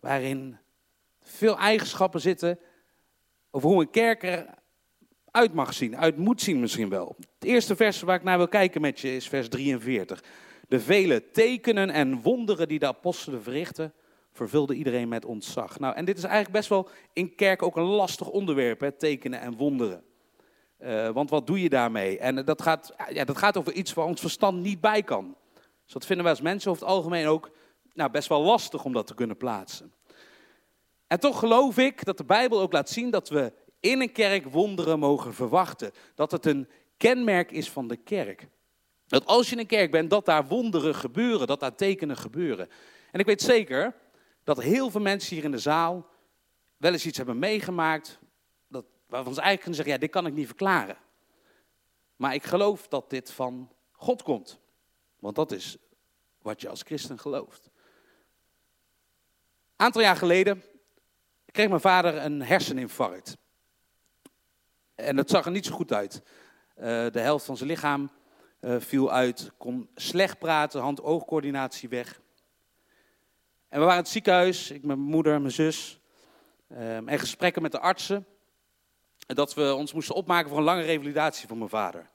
waarin 0.00 0.56
veel 1.20 1.58
eigenschappen 1.58 2.20
zitten 2.20 2.58
over 3.50 3.68
hoe 3.68 3.80
een 3.80 3.90
kerk 3.90 4.22
eruit 4.22 5.52
mag 5.54 5.74
zien, 5.74 5.96
uit 5.96 6.16
moet 6.16 6.40
zien 6.40 6.60
misschien 6.60 6.88
wel. 6.88 7.16
Het 7.18 7.48
eerste 7.48 7.76
vers 7.76 8.00
waar 8.00 8.16
ik 8.16 8.22
naar 8.22 8.36
wil 8.36 8.48
kijken 8.48 8.80
met 8.80 9.00
je 9.00 9.16
is 9.16 9.28
vers 9.28 9.48
43. 9.48 10.22
De 10.68 10.80
vele 10.80 11.30
tekenen 11.30 11.90
en 11.90 12.22
wonderen 12.22 12.68
die 12.68 12.78
de 12.78 12.86
apostelen 12.86 13.42
verrichten, 13.42 13.92
vervulden 14.32 14.76
iedereen 14.76 15.08
met 15.08 15.24
ontzag. 15.24 15.78
Nou, 15.78 15.94
en 15.94 16.04
dit 16.04 16.16
is 16.16 16.22
eigenlijk 16.22 16.52
best 16.52 16.68
wel 16.68 16.88
in 17.12 17.34
kerk 17.34 17.62
ook 17.62 17.76
een 17.76 17.82
lastig 17.82 18.28
onderwerp, 18.28 18.80
hè, 18.80 18.92
tekenen 18.92 19.40
en 19.40 19.56
wonderen. 19.56 20.02
Uh, 20.80 21.08
want 21.08 21.30
wat 21.30 21.46
doe 21.46 21.62
je 21.62 21.68
daarmee? 21.68 22.18
En 22.18 22.44
dat 22.44 22.62
gaat, 22.62 22.94
ja, 23.12 23.24
dat 23.24 23.38
gaat 23.38 23.56
over 23.56 23.72
iets 23.72 23.94
waar 23.94 24.06
ons 24.06 24.20
verstand 24.20 24.62
niet 24.62 24.80
bij 24.80 25.02
kan. 25.02 25.36
Dus 25.84 25.92
dat 25.92 26.06
vinden 26.06 26.24
wij 26.24 26.34
als 26.34 26.42
mensen 26.42 26.70
over 26.70 26.82
het 26.82 26.92
algemeen 26.92 27.26
ook 27.26 27.50
nou, 27.92 28.10
best 28.10 28.28
wel 28.28 28.42
lastig 28.42 28.84
om 28.84 28.92
dat 28.92 29.06
te 29.06 29.14
kunnen 29.14 29.36
plaatsen. 29.36 29.92
En 31.06 31.20
toch 31.20 31.38
geloof 31.38 31.78
ik 31.78 32.04
dat 32.04 32.16
de 32.16 32.24
Bijbel 32.24 32.60
ook 32.60 32.72
laat 32.72 32.88
zien 32.88 33.10
dat 33.10 33.28
we 33.28 33.52
in 33.80 34.00
een 34.00 34.12
kerk 34.12 34.44
wonderen 34.44 34.98
mogen 34.98 35.34
verwachten. 35.34 35.92
Dat 36.14 36.30
het 36.30 36.46
een 36.46 36.68
kenmerk 36.96 37.50
is 37.50 37.70
van 37.70 37.88
de 37.88 37.96
kerk. 37.96 38.48
Dat 39.08 39.26
als 39.26 39.46
je 39.46 39.52
in 39.52 39.58
een 39.58 39.66
kerk 39.66 39.90
bent, 39.90 40.10
dat 40.10 40.24
daar 40.26 40.46
wonderen 40.46 40.94
gebeuren, 40.94 41.46
dat 41.46 41.60
daar 41.60 41.74
tekenen 41.74 42.16
gebeuren. 42.16 42.68
En 43.10 43.20
ik 43.20 43.26
weet 43.26 43.42
zeker 43.42 43.94
dat 44.44 44.62
heel 44.62 44.90
veel 44.90 45.00
mensen 45.00 45.34
hier 45.34 45.44
in 45.44 45.50
de 45.50 45.58
zaal 45.58 46.06
wel 46.76 46.92
eens 46.92 47.06
iets 47.06 47.16
hebben 47.16 47.38
meegemaakt, 47.38 48.18
dat, 48.68 48.84
waarvan 49.06 49.34
ze 49.34 49.40
eigenlijk 49.40 49.60
kunnen 49.60 49.74
zeggen, 49.74 49.94
ja, 49.94 50.00
dit 50.00 50.10
kan 50.10 50.26
ik 50.26 50.32
niet 50.32 50.46
verklaren. 50.46 50.96
Maar 52.16 52.34
ik 52.34 52.42
geloof 52.42 52.88
dat 52.88 53.10
dit 53.10 53.30
van 53.30 53.72
God 53.92 54.22
komt. 54.22 54.58
Want 55.18 55.36
dat 55.36 55.52
is 55.52 55.76
wat 56.42 56.60
je 56.60 56.68
als 56.68 56.82
christen 56.82 57.18
gelooft. 57.18 57.70
Een 59.76 59.84
aantal 59.84 60.02
jaar 60.02 60.16
geleden 60.16 60.62
kreeg 61.52 61.68
mijn 61.68 61.80
vader 61.80 62.16
een 62.16 62.42
herseninfarct. 62.42 63.36
En 64.94 65.16
dat 65.16 65.30
zag 65.30 65.44
er 65.44 65.50
niet 65.50 65.66
zo 65.66 65.74
goed 65.74 65.92
uit. 65.92 66.22
Uh, 66.76 66.84
de 66.84 67.20
helft 67.20 67.44
van 67.44 67.56
zijn 67.56 67.68
lichaam 67.68 68.10
uh, 68.60 68.76
viel 68.78 69.12
uit, 69.12 69.52
kon 69.56 69.88
slecht 69.94 70.38
praten, 70.38 70.80
hand-oogcoördinatie 70.80 71.88
weg. 71.88 72.20
En 73.68 73.78
we 73.78 73.84
waren 73.84 73.92
in 73.92 74.02
het 74.02 74.08
ziekenhuis, 74.08 74.70
ik 74.70 74.84
mijn 74.84 74.98
moeder, 74.98 75.40
mijn 75.40 75.52
zus, 75.52 76.00
um, 76.72 77.08
en 77.08 77.18
gesprekken 77.18 77.62
met 77.62 77.72
de 77.72 77.80
artsen. 77.80 78.26
Dat 79.26 79.54
we 79.54 79.74
ons 79.74 79.92
moesten 79.92 80.14
opmaken 80.14 80.48
voor 80.48 80.58
een 80.58 80.64
lange 80.64 80.82
revalidatie 80.82 81.48
van 81.48 81.58
mijn 81.58 81.70
vader. 81.70 82.10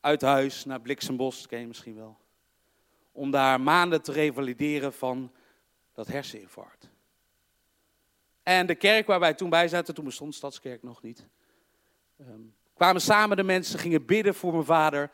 Uit 0.00 0.22
huis 0.22 0.64
naar 0.64 0.80
Bliksembos, 0.80 1.38
dat 1.38 1.46
ken 1.46 1.60
je 1.60 1.66
misschien 1.66 1.96
wel. 1.96 2.20
om 3.14 3.30
daar 3.30 3.60
maanden 3.60 4.02
te 4.02 4.12
revalideren 4.12 4.92
van 4.92 5.32
dat 5.92 6.06
herseninfarct. 6.06 6.90
En 8.42 8.66
de 8.66 8.74
kerk 8.74 9.06
waar 9.06 9.20
wij 9.20 9.34
toen 9.34 9.50
bij 9.50 9.68
zaten, 9.68 9.94
toen 9.94 10.04
bestond 10.04 10.34
Stadskerk 10.34 10.82
nog 10.82 11.02
niet, 11.02 11.26
ehm, 12.18 12.40
kwamen 12.74 13.00
samen 13.00 13.36
de 13.36 13.42
mensen, 13.42 13.78
gingen 13.78 14.06
bidden 14.06 14.34
voor 14.34 14.52
mijn 14.52 14.64
vader. 14.64 15.10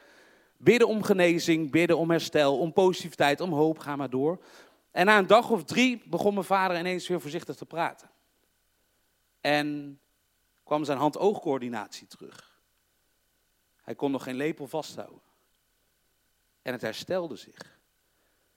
Bidden 0.60 0.88
om 0.88 1.02
genezing, 1.02 1.70
bidden 1.70 1.98
om 1.98 2.10
herstel, 2.10 2.58
om 2.58 2.72
positiviteit, 2.72 3.40
om 3.40 3.52
hoop, 3.52 3.78
ga 3.78 3.96
maar 3.96 4.10
door. 4.10 4.44
En 4.90 5.06
na 5.06 5.18
een 5.18 5.26
dag 5.26 5.50
of 5.50 5.64
drie 5.64 6.02
begon 6.08 6.34
mijn 6.34 6.46
vader 6.46 6.78
ineens 6.78 7.08
weer 7.08 7.20
voorzichtig 7.20 7.56
te 7.56 7.66
praten. 7.66 8.10
En 9.40 10.00
kwam 10.64 10.84
zijn 10.84 10.98
hand-oogcoördinatie 10.98 12.06
terug. 12.06 12.60
Hij 13.82 13.94
kon 13.94 14.10
nog 14.10 14.22
geen 14.22 14.36
lepel 14.36 14.66
vasthouden. 14.66 15.22
En 16.62 16.72
het 16.72 16.82
herstelde 16.82 17.36
zich. 17.36 17.78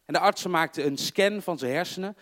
En 0.05 0.13
de 0.13 0.19
artsen 0.19 0.51
maakten 0.51 0.85
een 0.85 0.97
scan 0.97 1.41
van 1.41 1.57
zijn 1.57 1.73
hersenen. 1.73 2.17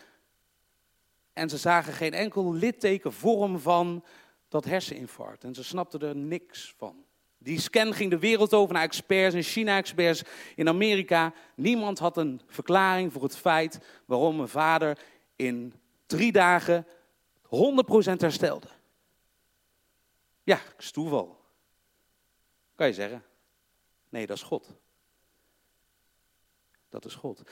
En 1.33 1.50
ze 1.50 1.57
zagen 1.57 1.93
geen 1.93 2.13
enkel 2.13 2.53
litteken 2.53 3.13
vorm 3.13 3.59
van 3.59 4.05
dat 4.48 4.65
herseninfarct. 4.65 5.43
En 5.43 5.53
ze 5.53 5.63
snapten 5.63 6.00
er 6.00 6.15
niks 6.15 6.74
van. 6.77 7.05
Die 7.41 7.60
scan 7.60 7.93
ging 7.93 8.10
de 8.10 8.19
wereld 8.19 8.53
over 8.53 8.74
naar 8.74 8.84
experts 8.84 9.36
in 9.36 9.43
China, 9.43 9.77
experts 9.77 10.24
in 10.55 10.67
Amerika. 10.67 11.34
Niemand 11.55 12.00
had 12.00 12.17
een 12.17 12.41
verklaring 12.48 13.13
voor 13.13 13.24
het 13.24 13.38
feit 13.38 13.79
waarom 14.05 14.36
mijn 14.36 14.48
vader 14.48 14.98
in 15.36 15.74
drie 16.05 16.31
dagen 16.31 16.88
100% 17.46 17.48
herstelde. 18.17 18.67
Ja, 20.43 20.55
het 20.55 20.79
is 20.79 20.91
toeval. 20.91 21.39
Kan 22.75 22.88
je 22.88 22.93
zeggen. 22.93 23.24
Nee, 24.10 24.25
dat 24.25 24.38
is 24.38 24.43
God. 24.43 24.75
Dat 26.89 27.05
is 27.05 27.15
God. 27.15 27.43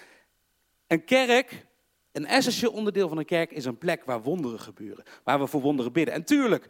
Een 0.88 1.06
kerk, 1.06 1.66
een 2.12 2.26
essentieel 2.26 2.72
onderdeel 2.72 3.08
van 3.08 3.18
een 3.18 3.26
kerk, 3.26 3.52
is 3.52 3.66
een 3.66 3.78
plek 3.78 4.04
waar 4.04 4.22
wonderen 4.22 4.60
gebeuren. 4.60 5.04
Waar 5.24 5.40
we 5.40 5.48
voor 5.48 5.62
wonderen 5.62 5.92
bidden. 5.92 6.14
En 6.14 6.24
tuurlijk, 6.24 6.66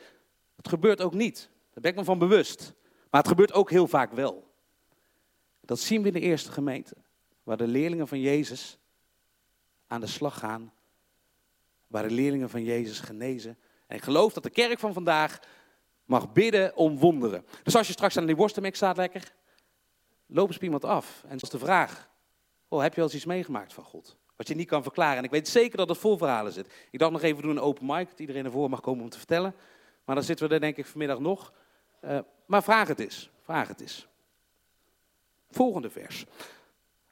het 0.56 0.68
gebeurt 0.68 1.02
ook 1.02 1.14
niet. 1.14 1.50
Daar 1.74 1.82
ben 1.82 1.92
ik 1.92 1.98
me 1.98 2.04
van 2.04 2.20
bewust. 2.20 2.74
Maar 3.18 3.26
het 3.26 3.36
gebeurt 3.36 3.54
ook 3.54 3.70
heel 3.70 3.88
vaak 3.88 4.12
wel. 4.12 4.54
Dat 5.62 5.80
zien 5.80 6.02
we 6.02 6.08
in 6.08 6.14
de 6.14 6.20
eerste 6.20 6.52
gemeente. 6.52 6.96
Waar 7.44 7.58
de 7.58 7.68
leerlingen 7.68 8.08
van 8.08 8.20
Jezus 8.20 8.78
aan 9.88 10.02
de 10.02 10.08
slag 10.08 10.40
gaan. 10.40 10.74
Waar 11.88 12.08
de 12.08 12.14
leerlingen 12.14 12.50
van 12.50 12.64
Jezus 12.64 13.00
genezen. 13.00 13.58
En 13.88 13.96
ik 13.96 14.04
geloof 14.04 14.34
dat 14.34 14.44
de 14.44 14.50
kerk 14.50 14.80
van 14.80 14.94
vandaag 14.94 15.40
mag 16.06 16.32
bidden 16.32 16.76
om 16.76 16.98
wonderen. 16.98 17.46
Dus 17.64 17.76
als 17.76 17.88
je 17.88 17.94
straks 17.94 18.18
aan 18.18 18.26
die 18.26 18.36
worstenmix 18.36 18.78
staat 18.78 18.98
lekker, 18.98 19.34
loop 20.26 20.48
eens 20.48 20.58
iemand 20.58 20.86
af. 20.86 21.24
En 21.24 21.30
dat 21.30 21.44
is 21.44 21.50
de 21.50 21.60
vraag, 21.60 22.10
oh, 22.68 22.82
heb 22.82 22.90
je 22.90 22.96
wel 22.96 23.06
eens 23.06 23.16
iets 23.16 23.26
meegemaakt 23.26 23.74
van 23.74 23.84
God? 23.84 24.18
Wat 24.36 24.48
je 24.48 24.56
niet 24.56 24.68
kan 24.68 24.84
verklaren. 24.84 25.18
En 25.18 25.24
ik 25.24 25.32
weet 25.32 25.48
zeker 25.48 25.78
dat 25.78 25.90
het 25.90 25.98
vol 25.98 26.18
verhalen 26.18 26.52
zit. 26.52 26.74
Ik 26.92 27.00
dacht 27.00 27.12
nog 27.12 27.22
even 27.22 27.42
doen 27.42 27.52
een 27.52 27.60
open 27.60 27.86
mic, 27.86 28.10
dat 28.10 28.20
iedereen 28.20 28.46
ervoor 28.46 28.70
mag 28.70 28.82
komen 28.82 29.04
om 29.04 29.10
te 29.10 29.18
vertellen. 29.18 29.56
Maar 30.06 30.16
dan 30.16 30.24
zitten 30.24 30.48
we 30.48 30.54
er 30.54 30.60
denk 30.60 30.78
ik 30.78 30.86
vanmiddag 30.86 31.20
nog. 31.20 31.54
Uh, 32.08 32.20
maar 32.46 32.64
vraag 32.64 32.88
het 32.88 33.00
eens, 33.00 33.30
vraag 33.42 33.68
het 33.68 33.82
eens. 33.82 34.08
Volgende 35.50 35.90
vers. 35.90 36.26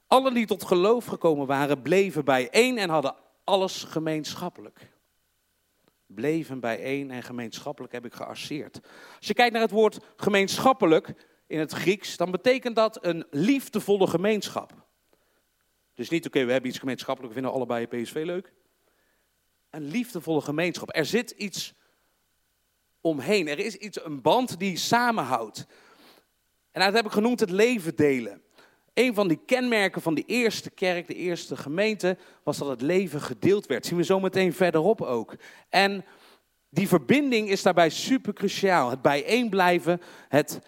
Allen 0.07 0.33
die 0.33 0.45
tot 0.45 0.63
geloof 0.63 1.05
gekomen 1.05 1.47
waren, 1.47 1.81
bleven 1.81 2.25
bijeen 2.25 2.77
en 2.77 2.89
hadden 2.89 3.15
alles 3.43 3.83
gemeenschappelijk. 3.83 4.91
Bleven 6.05 6.59
bijeen 6.59 7.11
en 7.11 7.23
gemeenschappelijk 7.23 7.93
heb 7.93 8.05
ik 8.05 8.13
gearseerd. 8.13 8.79
Als 9.17 9.27
je 9.27 9.33
kijkt 9.33 9.53
naar 9.53 9.61
het 9.61 9.71
woord 9.71 9.99
gemeenschappelijk 10.15 11.13
in 11.47 11.59
het 11.59 11.71
Grieks, 11.71 12.17
dan 12.17 12.31
betekent 12.31 12.75
dat 12.75 13.05
een 13.05 13.25
liefdevolle 13.29 14.07
gemeenschap. 14.07 14.73
Dus 15.93 16.09
niet, 16.09 16.25
oké, 16.25 16.45
we 16.45 16.51
hebben 16.51 16.69
iets 16.69 16.79
gemeenschappelijk, 16.79 17.33
we 17.33 17.39
vinden 17.39 17.57
allebei 17.57 17.87
PSV 17.87 18.21
leuk. 18.25 18.53
Een 19.69 19.83
liefdevolle 19.83 20.41
gemeenschap. 20.41 20.95
Er 20.95 21.05
zit 21.05 21.31
iets 21.31 21.73
omheen. 23.05 23.47
Er 23.47 23.59
is 23.59 23.75
iets, 23.75 24.05
een 24.05 24.21
band 24.21 24.59
die 24.59 24.77
samenhoudt. 24.77 25.65
En 26.71 26.81
dat 26.81 26.93
heb 26.93 27.05
ik 27.05 27.11
genoemd 27.11 27.39
het 27.39 27.49
leven 27.49 27.95
delen. 27.95 28.41
Een 28.93 29.13
van 29.13 29.27
die 29.27 29.39
kenmerken 29.45 30.01
van 30.01 30.13
die 30.13 30.23
eerste 30.27 30.69
kerk, 30.69 31.07
de 31.07 31.15
eerste 31.15 31.57
gemeente, 31.57 32.17
was 32.43 32.57
dat 32.57 32.67
het 32.67 32.81
leven 32.81 33.21
gedeeld 33.21 33.65
werd. 33.65 33.81
Dat 33.81 33.89
zien 33.89 33.97
we 33.97 34.05
zo 34.05 34.19
meteen 34.19 34.53
verderop 34.53 35.01
ook. 35.01 35.35
En 35.69 36.05
die 36.69 36.87
verbinding 36.87 37.49
is 37.49 37.61
daarbij 37.61 37.89
super 37.89 38.33
cruciaal. 38.33 38.89
Het 38.89 39.01
bijeenblijven, 39.01 40.01
het 40.29 40.59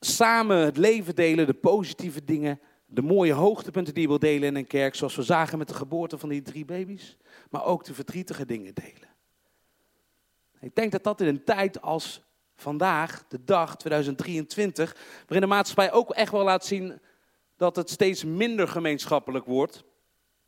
samen 0.00 0.56
het 0.56 0.76
leven 0.76 1.14
delen, 1.14 1.46
de 1.46 1.54
positieve 1.54 2.24
dingen, 2.24 2.60
de 2.86 3.02
mooie 3.02 3.32
hoogtepunten 3.32 3.94
die 3.94 4.02
je 4.02 4.08
wil 4.08 4.18
delen 4.18 4.48
in 4.48 4.56
een 4.56 4.66
kerk, 4.66 4.94
zoals 4.94 5.16
we 5.16 5.22
zagen 5.22 5.58
met 5.58 5.68
de 5.68 5.74
geboorte 5.74 6.18
van 6.18 6.28
die 6.28 6.42
drie 6.42 6.64
baby's, 6.64 7.16
maar 7.50 7.64
ook 7.64 7.84
de 7.84 7.94
verdrietige 7.94 8.46
dingen 8.46 8.74
delen. 8.74 9.13
Ik 10.64 10.74
denk 10.74 10.92
dat 10.92 11.04
dat 11.04 11.20
in 11.20 11.26
een 11.26 11.44
tijd 11.44 11.82
als 11.82 12.22
vandaag, 12.56 13.24
de 13.28 13.44
dag 13.44 13.76
2023, 13.76 14.96
waarin 15.26 15.40
de 15.40 15.54
maatschappij 15.54 15.92
ook 15.92 16.10
echt 16.10 16.32
wel 16.32 16.44
laat 16.44 16.64
zien 16.64 17.00
dat 17.56 17.76
het 17.76 17.90
steeds 17.90 18.24
minder 18.24 18.68
gemeenschappelijk 18.68 19.44
wordt. 19.44 19.84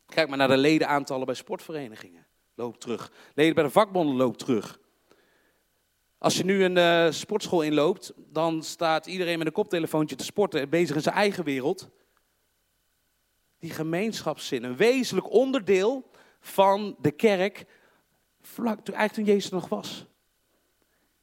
Kijk 0.07 0.29
maar 0.29 0.39
naar 0.39 0.49
de 0.49 0.57
ledenaantallen 0.57 1.27
bij 1.27 1.35
sportverenigingen. 1.35 2.27
Loop 2.55 2.81
terug. 2.81 3.13
Leden 3.35 3.55
bij 3.55 3.65
de 3.65 3.71
vakbonden 3.71 4.17
loopt 4.17 4.39
terug. 4.39 4.79
Als 6.19 6.37
je 6.37 6.45
nu 6.45 6.65
een 6.65 6.77
uh, 6.77 7.13
sportschool 7.13 7.63
inloopt, 7.63 8.13
dan 8.17 8.63
staat 8.63 9.07
iedereen 9.07 9.39
met 9.39 9.47
een 9.47 9.53
koptelefoontje 9.53 10.17
te 10.17 10.25
sporten, 10.25 10.69
bezig 10.69 10.97
in 10.97 11.03
zijn 11.03 11.15
eigen 11.15 11.45
wereld. 11.45 11.89
Die 13.59 13.71
gemeenschapszin, 13.71 14.65
een 14.65 14.77
wezenlijk 14.77 15.31
onderdeel 15.31 16.11
van 16.41 16.97
de 17.01 17.11
kerk, 17.11 17.65
vlak 18.47 18.81
toen, 18.85 18.95
eigenlijk 18.95 19.13
toen 19.13 19.35
Jezus 19.35 19.51
nog 19.51 19.69
was. 19.69 20.07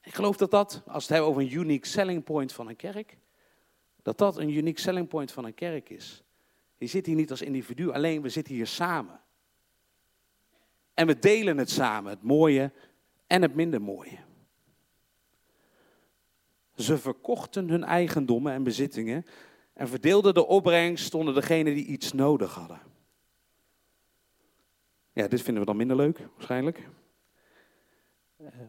Ik 0.02 0.14
geloof 0.14 0.38
dat 0.38 0.52
dat, 0.52 0.74
als 0.74 0.84
we 0.86 0.92
het 0.94 1.08
hebben 1.10 1.28
over 1.28 1.42
een 1.42 1.54
unique 1.54 1.88
selling 1.88 2.24
point 2.24 2.54
van 2.54 2.68
een 2.68 2.76
kerk, 2.76 3.18
dat 4.02 4.18
dat 4.18 4.38
een 4.38 4.50
unique 4.50 4.80
selling 4.80 5.08
point 5.08 5.32
van 5.32 5.46
een 5.46 5.54
kerk 5.54 5.90
is. 5.90 6.24
Je 6.78 6.88
zit 6.88 7.06
hier 7.06 7.16
niet 7.16 7.32
als 7.32 7.42
individu, 7.42 7.92
alleen 7.92 8.22
we 8.22 8.30
zitten 8.30 8.54
hier 8.54 8.68
samen. 8.68 9.22
En 10.94 11.08
we 11.08 11.20
delen 11.20 11.58
het 11.58 11.70
samen, 11.70 12.12
het 12.12 12.24
mooie 12.24 12.72
en 13.28 13.42
het 13.42 13.56
minder 13.56 13.82
mooie. 13.82 14.18
Ze 16.76 16.98
verkochten 16.98 17.70
hun 17.70 17.84
eigendommen 17.84 18.54
en 18.54 18.64
bezittingen 18.64 19.26
en 19.74 19.88
verdeelden 19.88 20.34
de 20.34 20.46
opbrengst 20.46 21.14
onder 21.14 21.34
degenen 21.34 21.74
die 21.74 21.86
iets 21.86 22.14
nodig 22.14 22.54
hadden. 22.54 22.82
Ja, 25.14 25.28
dit 25.28 25.42
vinden 25.42 25.62
we 25.62 25.68
dan 25.68 25.78
minder 25.78 25.96
leuk, 25.96 26.28
waarschijnlijk. 26.34 26.90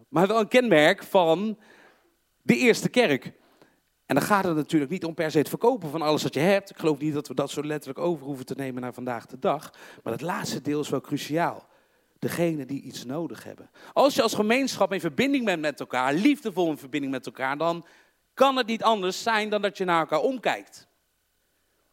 Maar 0.08 0.26
wel 0.26 0.40
een 0.40 0.48
kenmerk 0.48 1.02
van 1.02 1.58
de 2.42 2.56
eerste 2.56 2.88
kerk. 2.88 3.32
En 4.06 4.14
dan 4.14 4.24
gaat 4.24 4.44
het 4.44 4.56
natuurlijk 4.56 4.90
niet 4.90 5.04
om 5.04 5.14
per 5.14 5.30
se 5.30 5.38
het 5.38 5.48
verkopen 5.48 5.90
van 5.90 6.02
alles 6.02 6.22
wat 6.22 6.34
je 6.34 6.40
hebt. 6.40 6.70
Ik 6.70 6.78
geloof 6.78 6.98
niet 6.98 7.14
dat 7.14 7.28
we 7.28 7.34
dat 7.34 7.50
zo 7.50 7.64
letterlijk 7.64 7.98
over 7.98 8.26
hoeven 8.26 8.46
te 8.46 8.54
nemen 8.54 8.82
naar 8.82 8.94
vandaag 8.94 9.26
de 9.26 9.38
dag. 9.38 9.72
Maar 10.02 10.12
het 10.12 10.22
laatste 10.22 10.60
deel 10.60 10.80
is 10.80 10.88
wel 10.88 11.00
cruciaal. 11.00 11.66
Degene 12.18 12.64
die 12.64 12.82
iets 12.82 13.04
nodig 13.04 13.44
hebben. 13.44 13.70
Als 13.92 14.14
je 14.14 14.22
als 14.22 14.34
gemeenschap 14.34 14.92
in 14.92 15.00
verbinding 15.00 15.44
bent 15.44 15.60
met 15.60 15.80
elkaar, 15.80 16.14
liefdevol 16.14 16.70
in 16.70 16.78
verbinding 16.78 17.12
met 17.12 17.26
elkaar, 17.26 17.58
dan 17.58 17.86
kan 18.34 18.56
het 18.56 18.66
niet 18.66 18.82
anders 18.82 19.22
zijn 19.22 19.50
dan 19.50 19.62
dat 19.62 19.78
je 19.78 19.84
naar 19.84 20.00
elkaar 20.00 20.20
omkijkt. 20.20 20.88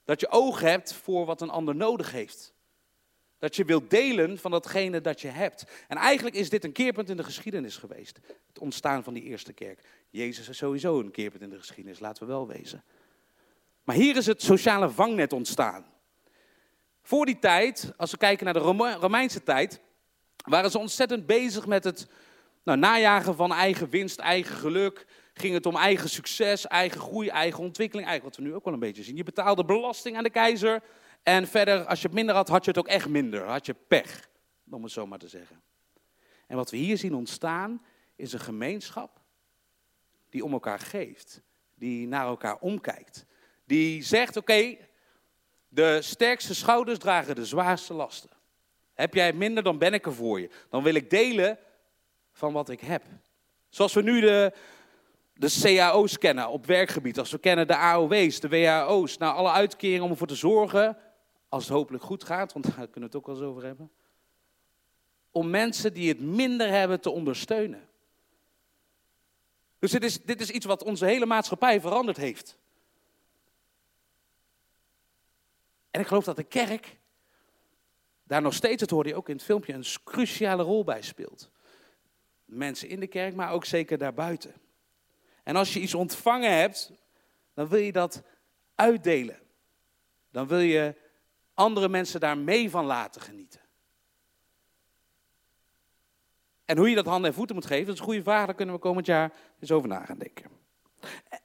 Dat 0.06 0.20
je 0.20 0.30
oog 0.30 0.60
hebt 0.60 0.94
voor 0.94 1.26
wat 1.26 1.42
een 1.42 1.50
ander 1.50 1.76
nodig 1.76 2.12
heeft. 2.12 2.51
Dat 3.42 3.56
je 3.56 3.66
wilt 3.66 3.90
delen 3.90 4.38
van 4.38 4.52
datgene 4.52 5.02
dat 5.02 5.22
je 5.22 5.28
hebt. 5.28 5.66
En 5.88 5.98
eigenlijk 5.98 6.36
is 6.36 6.50
dit 6.50 6.64
een 6.64 6.72
keerpunt 6.72 7.10
in 7.10 7.18
de 7.18 7.24
geschiedenis 7.24 7.78
geweest. 7.78 8.20
Het 8.48 8.60
ontstaan 8.60 9.04
van 9.04 9.14
die 9.14 9.24
eerste 9.24 9.54
kerk. 9.54 9.80
Jezus 10.10 10.50
is 10.50 10.58
sowieso 10.58 11.00
een 11.00 11.12
keerpunt 11.12 11.44
in 11.44 11.50
de 11.50 11.58
geschiedenis, 11.58 12.00
laten 12.00 12.24
we 12.24 12.30
wel 12.30 12.48
wezen. 12.48 12.84
Maar 13.84 13.96
hier 13.96 14.18
is 14.18 14.26
het 14.26 14.42
sociale 14.42 14.90
vangnet 14.90 15.34
ontstaan. 15.34 15.86
Voor 17.02 17.26
die 17.26 17.40
tijd, 17.40 17.94
als 17.98 18.12
we 18.12 18.18
kijken 18.18 18.46
naar 18.46 18.54
de 18.54 18.96
Romeinse 19.00 19.44
tijd, 19.44 19.82
waren 20.46 20.72
ze 20.72 20.78
ontzettend 20.78 21.26
bezig 21.26 21.66
met 21.66 21.84
het 21.84 22.08
nou, 22.64 22.78
najagen 22.78 23.36
van 23.36 23.54
eigen 23.54 23.90
winst, 23.90 24.20
eigen 24.20 24.56
geluk. 24.56 25.06
Ging 25.34 25.54
het 25.54 25.66
om 25.66 25.76
eigen 25.76 26.10
succes, 26.10 26.68
eigen 26.68 27.02
groei, 27.02 27.28
eigen 27.28 27.64
ontwikkeling. 27.64 28.08
Eigenlijk 28.08 28.36
wat 28.36 28.46
we 28.46 28.52
nu 28.52 28.56
ook 28.58 28.66
wel 28.66 28.74
een 28.74 28.80
beetje 28.80 29.04
zien. 29.04 29.16
Je 29.16 29.24
betaalde 29.24 29.66
belasting 29.66 30.18
aan 30.18 30.24
de 30.24 30.30
keizer. 30.30 30.82
En 31.24 31.48
verder, 31.48 31.86
als 31.86 32.02
je 32.02 32.08
het 32.08 32.16
minder 32.16 32.36
had, 32.36 32.48
had 32.48 32.64
je 32.64 32.70
het 32.72 32.80
ook 32.80 32.88
echt 32.88 33.08
minder. 33.08 33.44
Had 33.44 33.66
je 33.66 33.74
pech, 33.74 34.30
om 34.70 34.84
het 34.84 34.92
zo 34.92 35.08
maar 35.08 35.20
te 35.20 35.28
zeggen. 35.28 35.62
En 36.48 36.56
wat 36.56 36.72
we 36.72 36.78
hier 36.78 36.98
zien 36.98 37.16
ontstaan, 37.16 37.86
is 38.16 38.34
een 38.34 38.40
gemeenschap 38.40 39.20
die 40.30 40.44
om 40.44 40.54
elkaar 40.54 40.80
geeft. 40.80 41.42
Die 41.76 42.08
naar 42.08 42.26
elkaar 42.26 42.58
omkijkt. 42.60 43.26
Die 43.66 44.04
zegt, 44.04 44.38
oké, 44.38 44.78
de 45.68 46.02
sterkste 46.02 46.56
schouders 46.56 47.00
dragen 47.00 47.36
de 47.36 47.46
zwaarste 47.46 47.94
lasten. 47.94 48.30
Heb 48.94 49.14
jij 49.14 49.34
minder, 49.34 49.64
dan 49.64 49.78
ben 49.78 49.94
ik 49.94 50.06
er 50.06 50.14
voor 50.14 50.40
je. 50.40 50.50
Dan 50.70 50.84
wil 50.84 50.94
ik 50.94 51.10
delen 51.10 51.58
van 52.32 52.54
wat 52.54 52.70
ik 52.70 52.80
heb. 52.80 53.04
Zoals 53.70 53.94
we 53.94 54.02
nu 54.02 54.22
de, 54.22 54.54
de 55.34 55.74
cao's 55.76 56.18
kennen 56.18 56.50
op 56.50 56.66
werkgebied. 56.66 57.20
Als 57.20 57.32
we 57.32 57.38
kennen 57.38 57.68
de 57.68 57.76
AOW's, 57.76 58.40
de 58.40 58.50
WAO's. 58.50 59.18
Nou, 59.18 59.36
alle 59.36 59.52
uitkeringen 59.52 60.04
om 60.04 60.12
ervoor 60.12 60.28
te 60.28 60.36
zorgen 60.36 60.98
als 61.52 61.64
het 61.64 61.74
hopelijk 61.74 62.04
goed 62.04 62.24
gaat, 62.24 62.54
want 62.54 62.66
daar 62.66 62.74
kunnen 62.74 62.94
we 62.94 63.06
het 63.06 63.16
ook 63.16 63.26
wel 63.26 63.36
eens 63.36 63.46
over 63.46 63.64
hebben. 63.64 63.92
Om 65.32 65.50
mensen 65.50 65.94
die 65.94 66.10
het 66.10 66.20
minder 66.20 66.70
hebben 66.70 67.02
te 67.02 67.10
ondersteunen. 67.10 67.90
Dus 69.80 69.92
dit 69.92 70.04
is, 70.04 70.22
dit 70.24 70.42
is 70.42 70.50
iets 70.50 70.66
wat 70.66 70.84
onze 70.84 71.06
hele 71.06 71.26
maatschappij 71.26 71.82
veranderd 71.82 72.18
heeft. 72.18 72.58
En 75.92 76.02
ik 76.02 76.08
geloof 76.08 76.24
dat 76.24 76.36
de 76.36 76.44
kerk 76.44 76.98
daar 78.24 78.42
nog 78.42 78.54
steeds, 78.54 78.82
het 78.82 78.90
hoorde 78.90 79.10
je 79.10 79.16
ook 79.16 79.30
in 79.30 79.36
het 79.36 79.44
filmpje, 79.44 79.74
een 79.74 79.86
cruciale 80.04 80.64
rol 80.64 80.84
bij 80.84 81.02
speelt. 81.02 81.50
Mensen 82.46 82.90
in 82.90 83.00
de 83.00 83.08
kerk, 83.08 83.36
maar 83.36 83.52
ook 83.52 83.66
zeker 83.66 83.98
daarbuiten. 83.98 84.54
En 85.44 85.56
als 85.56 85.74
je 85.74 85.80
iets 85.80 85.94
ontvangen 85.94 86.58
hebt, 86.58 86.92
dan 87.54 87.68
wil 87.68 87.80
je 87.80 87.92
dat 87.92 88.24
uitdelen. 88.76 89.40
Dan 90.30 90.48
wil 90.48 90.60
je 90.60 91.10
andere 91.54 91.90
mensen 91.90 92.20
daar 92.20 92.38
mee 92.38 92.70
van 92.70 92.86
laten 92.86 93.22
genieten. 93.22 93.60
En 96.66 96.78
hoe 96.78 96.90
je 96.90 96.96
dat 96.96 97.06
handen 97.06 97.30
en 97.30 97.36
voeten 97.36 97.56
moet 97.56 97.66
geven, 97.66 97.86
dat 97.86 97.94
is 97.94 98.00
een 98.00 98.06
goede 98.06 98.24
vraag. 98.24 98.46
Daar 98.46 98.56
kunnen 98.56 98.76
we 98.76 98.82
komend 98.82 99.06
jaar 99.06 99.34
eens 99.60 99.72
over 99.72 99.90
na 99.90 100.06
gaan 100.06 100.18
denken. 100.18 100.46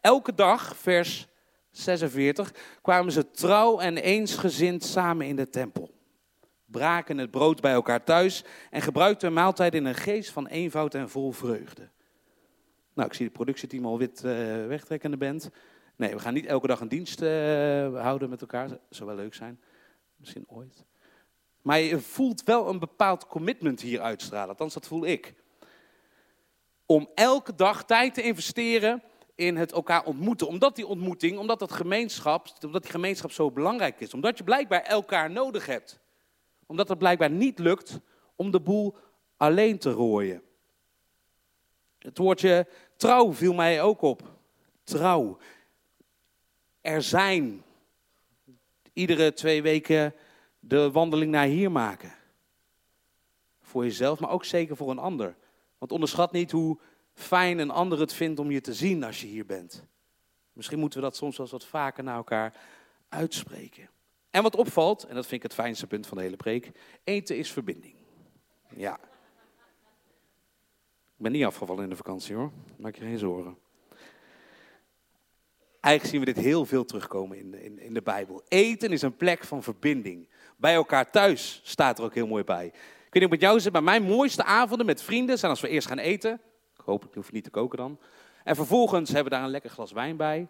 Elke 0.00 0.34
dag, 0.34 0.76
vers 0.76 1.26
46, 1.70 2.54
kwamen 2.82 3.12
ze 3.12 3.30
trouw 3.30 3.78
en 3.78 3.96
eensgezind 3.96 4.84
samen 4.84 5.26
in 5.26 5.36
de 5.36 5.48
tempel. 5.48 5.94
Braken 6.64 7.18
het 7.18 7.30
brood 7.30 7.60
bij 7.60 7.72
elkaar 7.72 8.04
thuis 8.04 8.44
en 8.70 8.82
gebruikten 8.82 9.28
een 9.28 9.34
maaltijd 9.34 9.74
in 9.74 9.84
een 9.84 9.94
geest 9.94 10.30
van 10.30 10.46
eenvoud 10.46 10.94
en 10.94 11.10
vol 11.10 11.32
vreugde. 11.32 11.88
Nou, 12.94 13.08
ik 13.08 13.14
zie 13.14 13.24
het 13.24 13.34
productieteam 13.34 13.86
al 13.86 13.98
wit 13.98 14.22
uh, 14.24 14.32
wegtrekken 14.66 15.12
in 15.12 15.18
de 15.18 15.24
band. 15.26 15.50
Nee, 15.96 16.14
we 16.14 16.18
gaan 16.18 16.34
niet 16.34 16.46
elke 16.46 16.66
dag 16.66 16.80
een 16.80 16.88
dienst 16.88 17.22
uh, 17.22 17.28
houden 18.02 18.30
met 18.30 18.40
elkaar. 18.40 18.68
Dat 18.68 18.80
zou 18.90 19.08
wel 19.08 19.18
leuk 19.18 19.34
zijn. 19.34 19.60
Misschien 20.26 20.56
ooit. 20.56 20.84
Maar 21.62 21.78
je 21.78 22.00
voelt 22.00 22.42
wel 22.42 22.68
een 22.68 22.78
bepaald 22.78 23.26
commitment 23.26 23.80
hier 23.80 24.00
uitstralen. 24.00 24.48
Althans, 24.48 24.74
dat 24.74 24.86
voel 24.86 25.06
ik. 25.06 25.34
Om 26.86 27.10
elke 27.14 27.54
dag 27.54 27.84
tijd 27.84 28.14
te 28.14 28.22
investeren 28.22 29.02
in 29.34 29.56
het 29.56 29.72
elkaar 29.72 30.04
ontmoeten. 30.04 30.46
Omdat 30.46 30.76
die 30.76 30.86
ontmoeting, 30.86 31.38
omdat 31.38 31.58
dat 31.58 31.72
gemeenschap, 31.72 32.48
omdat 32.64 32.82
die 32.82 32.90
gemeenschap 32.90 33.30
zo 33.32 33.50
belangrijk 33.50 34.00
is. 34.00 34.14
Omdat 34.14 34.38
je 34.38 34.44
blijkbaar 34.44 34.82
elkaar 34.82 35.30
nodig 35.30 35.66
hebt. 35.66 35.98
Omdat 36.66 36.88
het 36.88 36.98
blijkbaar 36.98 37.30
niet 37.30 37.58
lukt 37.58 38.00
om 38.36 38.50
de 38.50 38.60
boel 38.60 38.96
alleen 39.36 39.78
te 39.78 39.90
rooien. 39.90 40.42
Het 41.98 42.18
woordje 42.18 42.66
trouw 42.96 43.32
viel 43.32 43.54
mij 43.54 43.82
ook 43.82 44.02
op. 44.02 44.22
Trouw. 44.84 45.38
Er 46.80 47.02
zijn. 47.02 47.64
Iedere 48.96 49.32
twee 49.32 49.62
weken 49.62 50.14
de 50.58 50.90
wandeling 50.90 51.30
naar 51.30 51.46
hier 51.46 51.72
maken. 51.72 52.14
Voor 53.60 53.84
jezelf, 53.84 54.20
maar 54.20 54.30
ook 54.30 54.44
zeker 54.44 54.76
voor 54.76 54.90
een 54.90 54.98
ander. 54.98 55.36
Want 55.78 55.92
onderschat 55.92 56.32
niet 56.32 56.50
hoe 56.50 56.78
fijn 57.14 57.58
een 57.58 57.70
ander 57.70 58.00
het 58.00 58.12
vindt 58.12 58.38
om 58.38 58.50
je 58.50 58.60
te 58.60 58.74
zien 58.74 59.04
als 59.04 59.20
je 59.20 59.26
hier 59.26 59.46
bent. 59.46 59.84
Misschien 60.52 60.78
moeten 60.78 60.98
we 60.98 61.04
dat 61.04 61.16
soms 61.16 61.36
wel 61.36 61.48
wat 61.50 61.64
vaker 61.64 62.04
naar 62.04 62.16
elkaar 62.16 62.54
uitspreken. 63.08 63.90
En 64.30 64.42
wat 64.42 64.56
opvalt, 64.56 65.04
en 65.04 65.14
dat 65.14 65.26
vind 65.26 65.42
ik 65.42 65.50
het 65.50 65.60
fijnste 65.60 65.86
punt 65.86 66.06
van 66.06 66.16
de 66.16 66.22
hele 66.22 66.36
preek, 66.36 66.70
eten 67.04 67.36
is 67.36 67.52
verbinding. 67.52 67.94
Ja. 68.76 68.98
Ik 71.16 71.22
ben 71.22 71.32
niet 71.32 71.44
afgevallen 71.44 71.82
in 71.82 71.90
de 71.90 71.96
vakantie 71.96 72.34
hoor, 72.34 72.52
maak 72.76 72.94
je 72.94 73.04
geen 73.04 73.18
zorgen. 73.18 73.58
Eigenlijk 75.86 76.16
zien 76.16 76.24
we 76.24 76.32
dit 76.32 76.44
heel 76.44 76.64
veel 76.64 76.84
terugkomen 76.84 77.38
in 77.38 77.50
de, 77.50 77.64
in, 77.64 77.78
in 77.78 77.94
de 77.94 78.02
Bijbel. 78.02 78.42
Eten 78.48 78.92
is 78.92 79.02
een 79.02 79.16
plek 79.16 79.44
van 79.44 79.62
verbinding. 79.62 80.28
Bij 80.56 80.74
elkaar 80.74 81.10
thuis 81.10 81.60
staat 81.64 81.98
er 81.98 82.04
ook 82.04 82.14
heel 82.14 82.26
mooi 82.26 82.44
bij. 82.44 82.66
Ik 82.66 82.72
weet 82.72 83.12
niet 83.12 83.24
of 83.24 83.30
met 83.30 83.40
jou 83.40 83.60
zit, 83.60 83.72
maar 83.72 83.82
mijn 83.82 84.02
mooiste 84.02 84.44
avonden 84.44 84.86
met 84.86 85.02
vrienden 85.02 85.38
zijn 85.38 85.50
als 85.50 85.60
we 85.60 85.68
eerst 85.68 85.86
gaan 85.86 85.98
eten. 85.98 86.40
Ik 86.78 86.84
hoop, 86.84 87.04
ik 87.04 87.14
hoef 87.14 87.32
niet 87.32 87.44
te 87.44 87.50
koken 87.50 87.78
dan. 87.78 87.98
En 88.44 88.54
vervolgens 88.54 89.08
hebben 89.08 89.32
we 89.32 89.36
daar 89.36 89.44
een 89.44 89.50
lekker 89.50 89.70
glas 89.70 89.92
wijn 89.92 90.16
bij. 90.16 90.48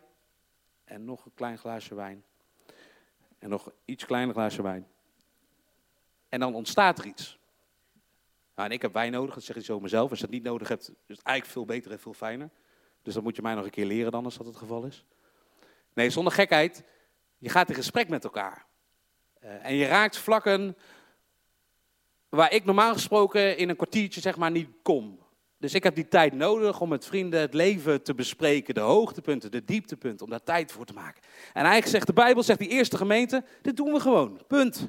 En 0.84 1.04
nog 1.04 1.24
een 1.24 1.34
klein 1.34 1.58
glaasje 1.58 1.94
wijn. 1.94 2.24
En 3.38 3.48
nog 3.48 3.70
iets 3.84 4.04
kleiner 4.04 4.34
glaasje 4.34 4.62
wijn. 4.62 4.86
En 6.28 6.40
dan 6.40 6.54
ontstaat 6.54 6.98
er 6.98 7.06
iets. 7.06 7.38
Nou, 8.54 8.68
en 8.68 8.74
ik 8.74 8.82
heb 8.82 8.92
wijn 8.92 9.12
nodig, 9.12 9.34
dat 9.34 9.44
zeg 9.44 9.56
ik 9.56 9.64
zo 9.64 9.80
mezelf. 9.80 10.10
Als 10.10 10.18
je 10.18 10.24
het 10.24 10.34
niet 10.34 10.44
nodig 10.44 10.68
hebt, 10.68 10.88
is 10.88 11.16
het 11.16 11.22
eigenlijk 11.22 11.56
veel 11.56 11.64
beter 11.64 11.90
en 11.90 12.00
veel 12.00 12.14
fijner. 12.14 12.50
Dus 13.02 13.14
dat 13.14 13.22
moet 13.22 13.36
je 13.36 13.42
mij 13.42 13.54
nog 13.54 13.64
een 13.64 13.70
keer 13.70 13.86
leren 13.86 14.12
dan, 14.12 14.24
als 14.24 14.36
dat 14.36 14.46
het 14.46 14.56
geval 14.56 14.84
is. 14.84 15.04
Nee, 15.96 16.10
zonder 16.10 16.32
gekheid. 16.32 16.82
Je 17.38 17.48
gaat 17.48 17.68
in 17.68 17.74
gesprek 17.74 18.08
met 18.08 18.24
elkaar. 18.24 18.66
Uh, 19.44 19.66
en 19.66 19.74
je 19.74 19.86
raakt 19.86 20.16
vlakken 20.16 20.76
waar 22.28 22.52
ik 22.52 22.64
normaal 22.64 22.92
gesproken 22.92 23.56
in 23.56 23.68
een 23.68 23.76
kwartiertje 23.76 24.20
zeg 24.20 24.36
maar 24.36 24.50
niet 24.50 24.68
kom. 24.82 25.18
Dus 25.58 25.74
ik 25.74 25.82
heb 25.82 25.94
die 25.94 26.08
tijd 26.08 26.32
nodig 26.32 26.80
om 26.80 26.88
met 26.88 27.06
vrienden 27.06 27.40
het 27.40 27.54
leven 27.54 28.02
te 28.02 28.14
bespreken, 28.14 28.74
de 28.74 28.80
hoogtepunten, 28.80 29.50
de 29.50 29.64
dieptepunten, 29.64 30.24
om 30.24 30.30
daar 30.30 30.42
tijd 30.42 30.72
voor 30.72 30.84
te 30.84 30.92
maken. 30.92 31.22
En 31.46 31.62
eigenlijk 31.62 31.86
zegt 31.86 32.06
de 32.06 32.12
Bijbel, 32.12 32.42
zegt 32.42 32.58
die 32.58 32.68
eerste 32.68 32.96
gemeente, 32.96 33.44
dit 33.62 33.76
doen 33.76 33.92
we 33.92 34.00
gewoon, 34.00 34.40
punt. 34.46 34.88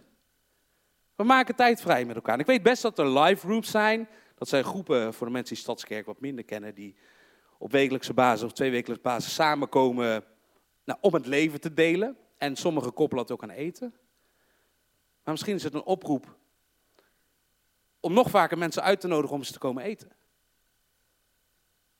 We 1.15 1.23
maken 1.23 1.55
tijd 1.55 1.81
vrij 1.81 2.05
met 2.05 2.15
elkaar. 2.15 2.33
En 2.33 2.39
ik 2.39 2.45
weet 2.45 2.63
best 2.63 2.81
dat 2.81 2.99
er 2.99 3.19
live 3.19 3.47
groups 3.47 3.71
zijn. 3.71 4.09
Dat 4.35 4.47
zijn 4.47 4.63
groepen 4.63 5.13
voor 5.13 5.27
de 5.27 5.33
mensen 5.33 5.53
die 5.53 5.63
Stadskerk 5.63 6.05
wat 6.05 6.19
minder 6.19 6.43
kennen, 6.43 6.75
die 6.75 6.95
op 7.57 7.71
wekelijkse 7.71 8.13
basis 8.13 8.43
of 8.43 8.53
tweewekelijkse 8.53 9.07
basis 9.07 9.33
samenkomen 9.33 10.23
nou, 10.87 10.99
om 11.01 11.13
het 11.13 11.25
leven 11.25 11.61
te 11.61 11.73
delen. 11.73 12.17
En 12.37 12.55
sommigen 12.55 12.93
koppelen 12.93 13.25
dat 13.25 13.35
ook 13.35 13.43
aan 13.43 13.55
eten. 13.55 13.93
Maar 15.23 15.33
misschien 15.33 15.55
is 15.55 15.63
het 15.63 15.73
een 15.73 15.83
oproep 15.83 16.35
om 17.99 18.13
nog 18.13 18.29
vaker 18.29 18.57
mensen 18.57 18.83
uit 18.83 19.01
te 19.01 19.07
nodigen 19.07 19.33
om 19.33 19.39
eens 19.39 19.51
te 19.51 19.59
komen 19.59 19.83
eten. 19.83 20.11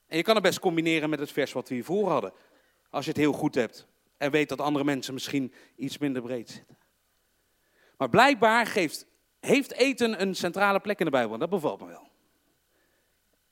En 0.06 0.16
je 0.16 0.22
kan 0.22 0.34
het 0.34 0.42
best 0.42 0.60
combineren 0.60 1.10
met 1.10 1.18
het 1.18 1.32
vers 1.32 1.52
wat 1.52 1.68
we 1.68 1.74
hiervoor 1.74 2.08
hadden. 2.08 2.32
Als 2.90 3.04
je 3.04 3.10
het 3.10 3.20
heel 3.20 3.32
goed 3.32 3.54
hebt 3.54 3.86
en 4.16 4.30
weet 4.30 4.48
dat 4.48 4.60
andere 4.60 4.84
mensen 4.84 5.14
misschien 5.14 5.52
iets 5.76 5.98
minder 5.98 6.22
breed 6.22 6.50
zitten. 6.50 6.76
Maar 7.96 8.08
blijkbaar 8.08 8.66
geeft, 8.66 9.06
heeft 9.40 9.72
eten 9.72 10.20
een 10.20 10.34
centrale 10.34 10.80
plek 10.80 10.98
in 10.98 11.04
de 11.04 11.10
Bijbel 11.10 11.38
dat 11.38 11.50
bevalt 11.50 11.80
me 11.80 11.86
wel. 11.86 12.08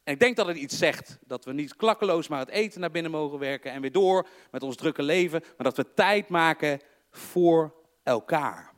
En 0.07 0.13
ik 0.13 0.21
denk 0.21 0.37
dat 0.37 0.47
het 0.47 0.57
iets 0.57 0.79
zegt. 0.79 1.19
Dat 1.27 1.45
we 1.45 1.53
niet 1.53 1.77
klakkeloos 1.77 2.29
maar 2.29 2.39
het 2.39 2.49
eten 2.49 2.81
naar 2.81 2.91
binnen 2.91 3.11
mogen 3.11 3.39
werken 3.39 3.73
en 3.73 3.81
weer 3.81 3.93
door 3.93 4.29
met 4.51 4.63
ons 4.63 4.77
drukke 4.77 5.03
leven. 5.03 5.41
Maar 5.41 5.67
dat 5.67 5.77
we 5.77 5.95
tijd 5.95 6.29
maken 6.29 6.81
voor 7.11 7.75
elkaar. 8.03 8.73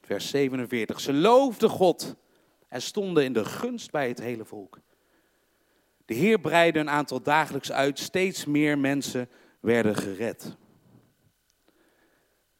Vers 0.00 0.30
47. 0.30 1.00
Ze 1.00 1.12
loofden 1.12 1.70
God 1.70 2.14
en 2.68 2.82
stonden 2.82 3.24
in 3.24 3.32
de 3.32 3.44
gunst 3.44 3.90
bij 3.90 4.08
het 4.08 4.18
hele 4.20 4.44
volk. 4.44 4.78
De 6.04 6.14
Heer 6.14 6.38
breidde 6.38 6.80
een 6.80 6.90
aantal 6.90 7.22
dagelijks 7.22 7.72
uit. 7.72 7.98
Steeds 7.98 8.44
meer 8.44 8.78
mensen 8.78 9.28
werden 9.60 9.96
gered. 9.96 10.56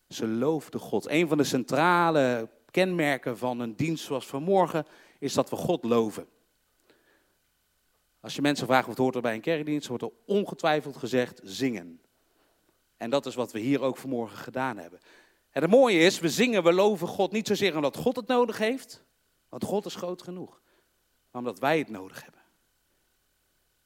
Ze 0.08 0.26
loofden 0.26 0.80
God. 0.80 1.08
Een 1.08 1.28
van 1.28 1.36
de 1.38 1.44
centrale 1.44 2.48
kenmerken 2.70 3.38
van 3.38 3.60
een 3.60 3.76
dienst 3.76 4.04
zoals 4.04 4.26
vanmorgen 4.26 4.86
is 5.18 5.34
dat 5.34 5.50
we 5.50 5.56
God 5.56 5.84
loven. 5.84 6.26
Als 8.20 8.34
je 8.34 8.42
mensen 8.42 8.66
vraagt 8.66 8.86
wat 8.86 8.96
hoort 8.96 9.14
er 9.14 9.20
bij 9.20 9.34
een 9.34 9.40
kerkdienst, 9.40 9.88
wordt 9.88 10.02
er 10.02 10.12
ongetwijfeld 10.26 10.96
gezegd 10.96 11.40
zingen. 11.44 12.00
En 12.96 13.10
dat 13.10 13.26
is 13.26 13.34
wat 13.34 13.52
we 13.52 13.58
hier 13.58 13.80
ook 13.80 13.96
vanmorgen 13.96 14.38
gedaan 14.38 14.76
hebben. 14.76 15.00
En 15.50 15.62
het 15.62 15.70
mooie 15.70 15.98
is, 15.98 16.18
we 16.18 16.28
zingen, 16.28 16.62
we 16.62 16.72
loven 16.72 17.06
God 17.06 17.32
niet 17.32 17.46
zozeer 17.46 17.76
omdat 17.76 17.96
God 17.96 18.16
het 18.16 18.26
nodig 18.26 18.58
heeft, 18.58 19.04
want 19.48 19.64
God 19.64 19.86
is 19.86 19.94
groot 19.94 20.22
genoeg, 20.22 20.60
maar 21.30 21.42
omdat 21.42 21.58
wij 21.58 21.78
het 21.78 21.88
nodig 21.88 22.22
hebben. 22.22 22.40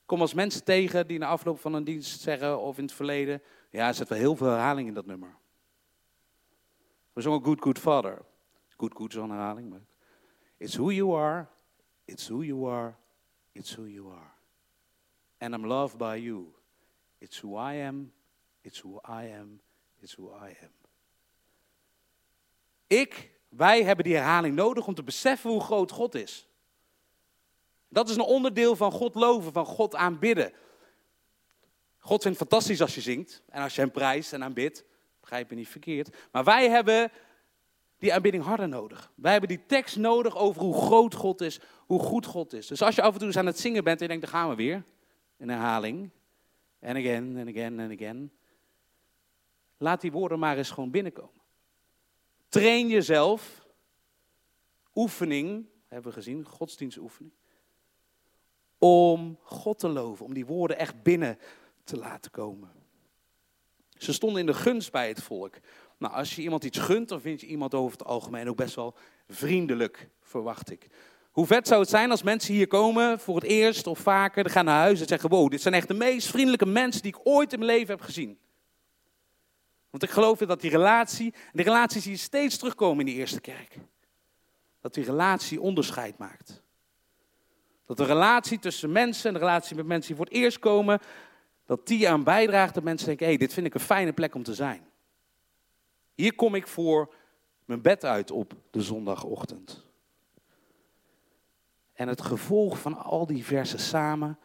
kom 0.07 0.21
als 0.21 0.35
mensen 0.35 0.65
tegen 0.65 1.07
die 1.07 1.19
na 1.19 1.27
afloop 1.27 1.61
van 1.61 1.75
een 1.75 1.85
dienst 1.85 2.21
zeggen, 2.21 2.61
of 2.61 2.79
in 2.79 2.85
het 2.85 2.93
verleden, 2.93 3.43
ja, 3.71 3.89
er 3.89 3.95
zit 3.95 4.09
wel 4.09 4.19
heel 4.19 4.37
veel 4.37 4.47
herhaling 4.47 4.89
in 4.89 4.95
dat 4.95 5.07
nummer. 5.07 5.37
We 7.13 7.21
zongen 7.21 7.45
Good 7.45 7.61
Good 7.61 7.79
Father. 7.79 8.23
Good 8.77 8.95
Good 8.95 9.15
is 9.15 9.21
een 9.21 9.31
herhaling, 9.31 9.71
maar 9.71 9.85
it's 10.57 10.77
who 10.77 10.91
you 10.91 11.17
are, 11.17 11.47
it's 12.05 12.29
who 12.29 12.43
you 12.43 12.71
are, 12.71 12.95
It's 13.53 13.75
who 13.75 13.87
you 13.87 14.11
are. 14.11 14.33
And 15.39 15.55
I'm 15.55 15.67
loved 15.67 15.97
by 15.97 16.17
you. 16.17 16.55
It's 17.19 17.43
who 17.43 17.57
I 17.57 17.75
am. 17.75 18.13
It's 18.63 18.83
who 18.83 19.01
I 19.09 19.31
am. 19.31 19.61
It's 20.01 20.15
who 20.15 20.31
I 20.31 20.57
am. 20.63 20.71
Ik, 22.87 23.31
wij 23.49 23.83
hebben 23.83 24.05
die 24.05 24.15
herhaling 24.15 24.55
nodig 24.55 24.87
om 24.87 24.95
te 24.95 25.03
beseffen 25.03 25.51
hoe 25.51 25.61
groot 25.61 25.91
God 25.91 26.15
is. 26.15 26.49
Dat 27.89 28.09
is 28.09 28.15
een 28.15 28.23
onderdeel 28.23 28.77
van 28.77 28.93
God 28.93 29.15
loven, 29.15 29.53
van 29.53 29.67
God 29.67 29.95
aanbidden. 29.95 30.53
God 31.99 32.23
vindt 32.23 32.39
het 32.39 32.49
fantastisch 32.49 32.81
als 32.81 32.95
je 32.95 33.01
zingt 33.01 33.43
en 33.49 33.63
als 33.63 33.75
je 33.75 33.81
hem 33.81 33.91
prijst 33.91 34.33
en 34.33 34.45
aanbidt. 34.45 34.85
Begrijp 35.21 35.51
je 35.51 35.57
niet 35.57 35.69
verkeerd. 35.69 36.17
Maar 36.33 36.45
wij 36.45 36.71
hebben 36.71 37.13
die 38.03 38.15
aanbidding 38.15 38.45
harder 38.45 38.69
nodig. 38.69 39.13
Wij 39.15 39.33
hebben 39.33 39.49
die 39.49 39.67
tekst 39.67 39.97
nodig 39.97 40.37
over 40.37 40.63
hoe 40.63 40.75
groot 40.75 41.15
God 41.15 41.41
is, 41.41 41.61
hoe 41.87 42.01
goed 42.01 42.27
God 42.27 42.53
is. 42.53 42.67
Dus 42.67 42.83
als 42.83 42.95
je 42.95 43.03
af 43.03 43.13
en 43.13 43.19
toe 43.19 43.27
eens 43.27 43.37
aan 43.37 43.47
het 43.47 43.59
zingen 43.59 43.85
bent 43.85 43.97
en 43.97 44.03
je 44.03 44.09
denkt, 44.09 44.25
daar 44.25 44.41
gaan 44.41 44.49
we 44.49 44.55
weer. 44.55 44.85
Een 45.39 45.49
herhaling. 45.49 46.11
En 46.79 46.97
again, 46.97 47.37
en 47.37 47.49
again, 47.49 47.81
en 47.81 47.93
again. 47.93 48.33
Laat 49.77 50.01
die 50.01 50.13
woorden 50.13 50.39
maar 50.39 50.57
eens 50.57 50.71
gewoon 50.71 50.91
binnenkomen. 50.91 51.41
Train 52.49 52.89
jezelf. 52.89 53.67
Oefening, 54.95 55.67
hebben 55.89 56.11
we 56.11 56.17
gezien, 56.17 56.45
godsdienstoefening. 56.45 57.35
Om 58.79 59.39
God 59.43 59.79
te 59.79 59.89
loven, 59.89 60.25
om 60.25 60.35
die 60.35 60.47
woorden 60.47 60.79
echt 60.79 61.03
binnen 61.03 61.39
te 61.85 61.97
laten 61.97 62.31
komen. 62.31 62.71
Ze 63.97 64.13
stonden 64.13 64.41
in 64.41 64.47
de 64.47 64.55
gunst 64.55 64.93
bij 64.93 65.09
het 65.09 65.23
volk. 65.23 65.55
Nou, 66.03 66.15
als 66.15 66.37
je 66.37 66.43
iemand 66.43 66.65
iets 66.65 66.79
gunt, 66.79 67.09
dan 67.09 67.21
vind 67.21 67.41
je 67.41 67.47
iemand 67.47 67.75
over 67.75 67.99
het 67.99 68.07
algemeen 68.07 68.49
ook 68.49 68.57
best 68.57 68.75
wel 68.75 68.95
vriendelijk, 69.29 70.09
verwacht 70.23 70.71
ik. 70.71 70.87
Hoe 71.31 71.47
vet 71.47 71.69
zou 71.69 71.81
het 71.81 71.91
zijn 71.91 72.11
als 72.11 72.23
mensen 72.23 72.55
hier 72.55 72.67
komen 72.67 73.21
voor 73.21 73.35
het 73.35 73.45
eerst 73.45 73.87
of 73.87 73.99
vaker, 73.99 74.43
dan 74.43 74.53
gaan 74.53 74.65
naar 74.65 74.81
huis 74.81 75.01
en 75.01 75.07
zeggen: 75.07 75.31
Wow, 75.31 75.51
dit 75.51 75.61
zijn 75.61 75.75
echt 75.75 75.89
de 75.89 75.95
meest 75.95 76.29
vriendelijke 76.29 76.67
mensen 76.67 77.03
die 77.03 77.15
ik 77.15 77.21
ooit 77.25 77.53
in 77.53 77.59
mijn 77.59 77.71
leven 77.71 77.95
heb 77.95 78.05
gezien. 78.05 78.39
Want 79.91 80.03
ik 80.03 80.11
geloof 80.11 80.39
dat 80.39 80.61
die 80.61 80.71
relatie, 80.71 81.33
en 81.35 81.51
die 81.53 81.65
relatie 81.65 82.01
zie 82.01 82.11
je 82.11 82.19
steeds 82.19 82.57
terugkomen 82.57 82.99
in 82.99 83.07
die 83.07 83.15
eerste 83.15 83.41
kerk. 83.41 83.77
Dat 84.81 84.95
die 84.95 85.05
relatie 85.05 85.61
onderscheid 85.61 86.19
maakt. 86.19 86.63
Dat 87.87 87.97
de 87.97 88.05
relatie 88.05 88.59
tussen 88.59 88.93
mensen 88.93 89.27
en 89.27 89.33
de 89.33 89.41
relatie 89.41 89.77
met 89.77 89.87
mensen 89.87 90.07
die 90.07 90.17
voor 90.17 90.27
het 90.27 90.35
eerst 90.35 90.59
komen, 90.59 91.01
dat 91.67 91.87
die 91.87 92.09
aan 92.09 92.25
bijdraagt 92.25 92.75
dat 92.75 92.83
mensen 92.83 93.07
denken, 93.07 93.27
hé, 93.27 93.33
hey, 93.33 93.41
dit 93.41 93.53
vind 93.53 93.67
ik 93.67 93.75
een 93.75 93.81
fijne 93.81 94.13
plek 94.13 94.35
om 94.35 94.43
te 94.43 94.55
zijn. 94.55 94.91
Hier 96.23 96.35
kom 96.35 96.55
ik 96.55 96.67
voor 96.67 97.15
mijn 97.65 97.83
bed 97.83 98.05
uit 98.05 98.31
op 98.31 98.55
de 98.71 98.83
zondagochtend. 98.83 99.85
En 101.93 102.09
het 102.09 102.21
gevolg 102.21 102.79
van 102.79 102.97
al 102.97 103.27
die 103.27 103.45
versen 103.45 103.79
samen 103.79 104.39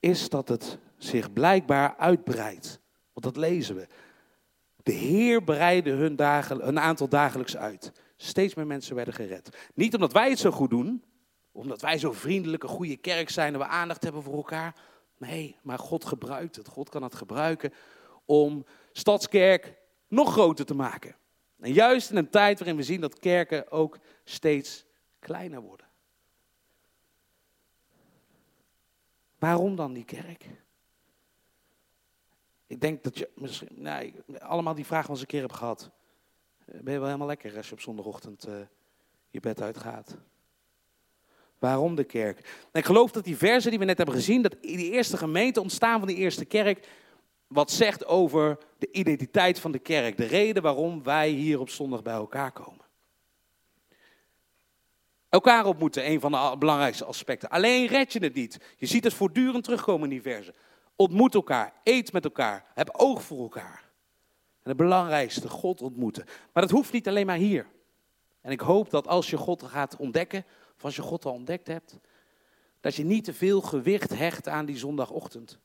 is 0.00 0.28
dat 0.28 0.48
het 0.48 0.78
zich 0.96 1.32
blijkbaar 1.32 1.96
uitbreidt. 1.96 2.80
Want 3.12 3.34
dat 3.34 3.36
lezen 3.36 3.76
we. 3.76 3.86
De 4.82 4.92
Heer 4.92 5.42
breidde 5.42 5.90
hun, 5.90 6.16
dagen, 6.16 6.68
een 6.68 6.80
aantal 6.80 7.08
dagelijks 7.08 7.56
uit. 7.56 7.92
Steeds 8.16 8.54
meer 8.54 8.66
mensen 8.66 8.94
werden 8.94 9.14
gered. 9.14 9.70
Niet 9.74 9.94
omdat 9.94 10.12
wij 10.12 10.30
het 10.30 10.38
zo 10.38 10.50
goed 10.50 10.70
doen, 10.70 11.04
omdat 11.52 11.80
wij 11.80 11.98
zo 11.98 12.12
vriendelijke, 12.12 12.68
goede 12.68 12.96
kerk 12.96 13.30
zijn 13.30 13.52
en 13.52 13.58
we 13.58 13.66
aandacht 13.66 14.02
hebben 14.02 14.22
voor 14.22 14.36
elkaar. 14.36 14.74
Nee, 15.18 15.56
maar 15.62 15.78
God 15.78 16.04
gebruikt 16.04 16.56
het. 16.56 16.68
God 16.68 16.88
kan 16.88 17.02
het 17.02 17.14
gebruiken 17.14 17.72
om 18.24 18.64
Stadskerk 18.92 19.80
nog 20.12 20.32
groter 20.32 20.66
te 20.66 20.74
maken. 20.74 21.16
En 21.60 21.72
juist 21.72 22.10
in 22.10 22.16
een 22.16 22.30
tijd 22.30 22.58
waarin 22.58 22.76
we 22.76 22.82
zien 22.82 23.00
dat 23.00 23.18
kerken 23.18 23.70
ook 23.70 23.98
steeds 24.24 24.84
kleiner 25.18 25.60
worden. 25.60 25.86
Waarom 29.38 29.76
dan 29.76 29.92
die 29.92 30.04
kerk? 30.04 30.46
Ik 32.66 32.80
denk 32.80 33.02
dat 33.02 33.18
je 33.18 33.30
misschien, 33.34 33.68
nee, 33.70 34.14
allemaal 34.38 34.74
die 34.74 34.86
vragen 34.86 35.06
wel 35.06 35.16
eens 35.16 35.24
een 35.24 35.30
keer 35.30 35.40
hebt 35.40 35.56
gehad. 35.56 35.90
Eh, 36.64 36.80
ben 36.80 36.92
je 36.92 36.98
wel 36.98 37.08
helemaal 37.08 37.26
lekker 37.26 37.56
als 37.56 37.68
je 37.68 37.72
op 37.72 37.80
zondagochtend 37.80 38.48
uh, 38.48 38.54
je 39.30 39.40
bed 39.40 39.60
uitgaat? 39.60 40.16
Waarom 41.58 41.94
de 41.94 42.04
kerk? 42.04 42.66
ik 42.72 42.84
geloof 42.84 43.10
dat 43.10 43.24
die 43.24 43.36
versen 43.36 43.70
die 43.70 43.78
we 43.78 43.84
net 43.84 43.96
hebben 43.96 44.14
gezien, 44.14 44.42
dat 44.42 44.56
die 44.60 44.90
eerste 44.90 45.16
gemeente, 45.16 45.60
ontstaan 45.60 45.98
van 45.98 46.08
die 46.08 46.16
eerste 46.16 46.44
kerk, 46.44 46.88
wat 47.52 47.70
zegt 47.70 48.06
over 48.06 48.58
de 48.78 48.88
identiteit 48.92 49.60
van 49.60 49.72
de 49.72 49.78
kerk. 49.78 50.16
De 50.16 50.24
reden 50.24 50.62
waarom 50.62 51.02
wij 51.02 51.28
hier 51.28 51.60
op 51.60 51.68
zondag 51.68 52.02
bij 52.02 52.14
elkaar 52.14 52.52
komen. 52.52 52.84
Elkaar 55.28 55.64
ontmoeten, 55.66 56.10
een 56.10 56.20
van 56.20 56.32
de 56.32 56.56
belangrijkste 56.58 57.04
aspecten. 57.04 57.48
Alleen 57.48 57.86
red 57.86 58.12
je 58.12 58.18
het 58.18 58.34
niet. 58.34 58.58
Je 58.76 58.86
ziet 58.86 59.04
het 59.04 59.14
voortdurend 59.14 59.64
terugkomen 59.64 60.02
in 60.02 60.10
die 60.10 60.32
versen. 60.32 60.54
Ontmoet 60.96 61.34
elkaar, 61.34 61.72
eet 61.84 62.12
met 62.12 62.24
elkaar, 62.24 62.64
heb 62.74 62.90
oog 62.92 63.22
voor 63.22 63.42
elkaar. 63.42 63.90
En 64.62 64.68
het 64.68 64.76
belangrijkste, 64.76 65.48
God 65.48 65.82
ontmoeten. 65.82 66.24
Maar 66.52 66.62
dat 66.62 66.72
hoeft 66.72 66.92
niet 66.92 67.08
alleen 67.08 67.26
maar 67.26 67.36
hier. 67.36 67.66
En 68.40 68.52
ik 68.52 68.60
hoop 68.60 68.90
dat 68.90 69.08
als 69.08 69.30
je 69.30 69.36
God 69.36 69.62
gaat 69.62 69.96
ontdekken, 69.96 70.44
of 70.76 70.84
als 70.84 70.96
je 70.96 71.02
God 71.02 71.24
al 71.24 71.32
ontdekt 71.32 71.66
hebt, 71.66 71.98
dat 72.80 72.94
je 72.94 73.04
niet 73.04 73.24
te 73.24 73.34
veel 73.34 73.60
gewicht 73.60 74.16
hecht 74.16 74.48
aan 74.48 74.66
die 74.66 74.78
zondagochtend. 74.78 75.58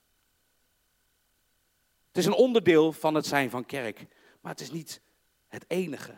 Het 2.17 2.25
is 2.25 2.31
een 2.31 2.39
onderdeel 2.39 2.91
van 2.91 3.15
het 3.15 3.25
zijn 3.25 3.49
van 3.49 3.65
kerk, 3.65 4.05
maar 4.41 4.51
het 4.51 4.61
is 4.61 4.71
niet 4.71 5.01
het 5.47 5.65
enige. 5.67 6.17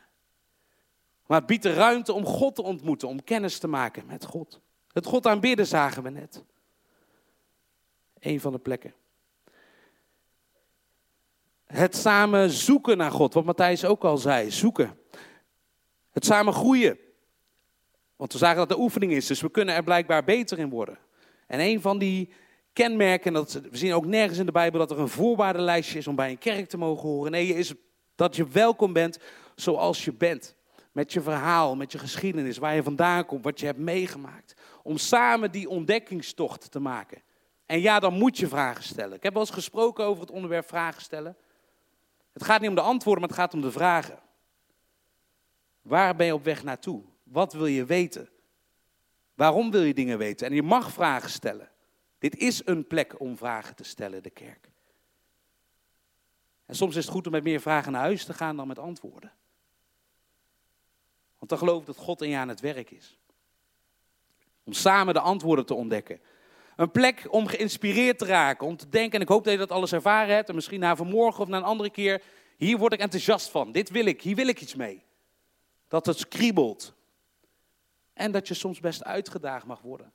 Maar 1.25 1.37
het 1.37 1.47
biedt 1.47 1.63
de 1.63 1.73
ruimte 1.73 2.13
om 2.13 2.25
God 2.25 2.55
te 2.55 2.61
ontmoeten, 2.61 3.07
om 3.07 3.23
kennis 3.23 3.59
te 3.59 3.67
maken 3.67 4.05
met 4.05 4.25
God. 4.25 4.61
Het 4.91 5.05
God 5.05 5.27
aanbidden 5.27 5.67
zagen 5.67 6.03
we 6.03 6.09
net. 6.09 6.43
Een 8.19 8.39
van 8.39 8.51
de 8.51 8.59
plekken. 8.59 8.93
Het 11.65 11.95
samen 11.95 12.49
zoeken 12.49 12.97
naar 12.97 13.11
God, 13.11 13.33
wat 13.33 13.45
Matthijs 13.45 13.85
ook 13.85 14.03
al 14.03 14.17
zei, 14.17 14.51
zoeken. 14.51 14.99
Het 16.09 16.25
samen 16.25 16.53
groeien. 16.53 16.97
Want 18.15 18.31
we 18.31 18.37
zagen 18.37 18.57
dat 18.57 18.69
de 18.69 18.79
oefening 18.79 19.11
is, 19.11 19.27
dus 19.27 19.41
we 19.41 19.51
kunnen 19.51 19.75
er 19.75 19.83
blijkbaar 19.83 20.23
beter 20.23 20.59
in 20.59 20.69
worden. 20.69 20.97
En 21.47 21.59
een 21.59 21.81
van 21.81 21.97
die 21.97 22.33
kenmerken, 22.83 23.33
dat, 23.33 23.51
we 23.51 23.77
zien 23.77 23.93
ook 23.93 24.05
nergens 24.05 24.39
in 24.39 24.45
de 24.45 24.51
Bijbel 24.51 24.79
dat 24.79 24.91
er 24.91 24.99
een 24.99 25.07
voorwaardenlijstje 25.07 25.97
is 25.97 26.07
om 26.07 26.15
bij 26.15 26.29
een 26.29 26.37
kerk 26.37 26.69
te 26.69 26.77
mogen 26.77 27.09
horen. 27.09 27.31
Nee, 27.31 27.47
is 27.47 27.73
dat 28.15 28.35
je 28.35 28.47
welkom 28.47 28.93
bent 28.93 29.19
zoals 29.55 30.05
je 30.05 30.13
bent. 30.13 30.55
Met 30.91 31.13
je 31.13 31.21
verhaal, 31.21 31.75
met 31.75 31.91
je 31.91 31.97
geschiedenis, 31.97 32.57
waar 32.57 32.75
je 32.75 32.83
vandaan 32.83 33.25
komt, 33.25 33.43
wat 33.43 33.59
je 33.59 33.65
hebt 33.65 33.79
meegemaakt. 33.79 34.53
Om 34.83 34.97
samen 34.97 35.51
die 35.51 35.69
ontdekkingstocht 35.69 36.71
te 36.71 36.79
maken. 36.79 37.21
En 37.65 37.81
ja, 37.81 37.99
dan 37.99 38.13
moet 38.13 38.37
je 38.37 38.47
vragen 38.47 38.83
stellen. 38.83 39.15
Ik 39.15 39.23
heb 39.23 39.33
wel 39.33 39.41
eens 39.41 39.51
gesproken 39.51 40.05
over 40.05 40.21
het 40.21 40.31
onderwerp 40.31 40.67
vragen 40.67 41.01
stellen. 41.01 41.37
Het 42.33 42.43
gaat 42.43 42.59
niet 42.59 42.69
om 42.69 42.75
de 42.75 42.81
antwoorden, 42.81 43.21
maar 43.21 43.29
het 43.29 43.39
gaat 43.39 43.53
om 43.53 43.61
de 43.61 43.71
vragen. 43.71 44.19
Waar 45.81 46.15
ben 46.15 46.25
je 46.25 46.33
op 46.33 46.43
weg 46.43 46.63
naartoe? 46.63 47.01
Wat 47.23 47.53
wil 47.53 47.65
je 47.65 47.85
weten? 47.85 48.29
Waarom 49.35 49.71
wil 49.71 49.83
je 49.83 49.93
dingen 49.93 50.17
weten? 50.17 50.47
En 50.47 50.53
je 50.53 50.63
mag 50.63 50.91
vragen 50.91 51.29
stellen. 51.29 51.69
Dit 52.19 52.37
is 52.37 52.61
een 52.65 52.87
plek 52.87 53.19
om 53.19 53.37
vragen 53.37 53.75
te 53.75 53.83
stellen, 53.83 54.23
de 54.23 54.29
kerk. 54.29 54.69
En 56.65 56.75
soms 56.75 56.95
is 56.95 57.03
het 57.03 57.13
goed 57.13 57.25
om 57.25 57.31
met 57.31 57.43
meer 57.43 57.61
vragen 57.61 57.91
naar 57.91 58.01
huis 58.01 58.25
te 58.25 58.33
gaan 58.33 58.55
dan 58.55 58.67
met 58.67 58.79
antwoorden. 58.79 59.31
Want 61.37 61.49
dan 61.49 61.57
geloof 61.57 61.79
ik 61.79 61.85
dat 61.85 61.97
God 61.97 62.21
in 62.21 62.29
je 62.29 62.37
aan 62.37 62.47
het 62.47 62.59
werk 62.59 62.91
is. 62.91 63.17
Om 64.63 64.73
samen 64.73 65.13
de 65.13 65.19
antwoorden 65.19 65.65
te 65.65 65.73
ontdekken. 65.73 66.21
Een 66.75 66.91
plek 66.91 67.27
om 67.29 67.47
geïnspireerd 67.47 68.17
te 68.17 68.25
raken, 68.25 68.67
om 68.67 68.77
te 68.77 68.89
denken, 68.89 69.13
en 69.13 69.21
ik 69.21 69.27
hoop 69.27 69.43
dat 69.43 69.53
je 69.53 69.59
dat 69.59 69.71
alles 69.71 69.91
ervaren 69.91 70.35
hebt, 70.35 70.49
en 70.49 70.55
misschien 70.55 70.79
na 70.79 70.95
vanmorgen 70.95 71.41
of 71.41 71.47
na 71.47 71.57
een 71.57 71.63
andere 71.63 71.89
keer, 71.89 72.21
hier 72.57 72.77
word 72.77 72.93
ik 72.93 72.99
enthousiast 72.99 73.49
van, 73.49 73.71
dit 73.71 73.89
wil 73.89 74.05
ik, 74.05 74.21
hier 74.21 74.35
wil 74.35 74.47
ik 74.47 74.61
iets 74.61 74.75
mee. 74.75 75.03
Dat 75.87 76.05
het 76.05 76.27
kriebelt. 76.27 76.93
En 78.13 78.31
dat 78.31 78.47
je 78.47 78.53
soms 78.53 78.79
best 78.79 79.03
uitgedaagd 79.03 79.65
mag 79.65 79.81
worden. 79.81 80.13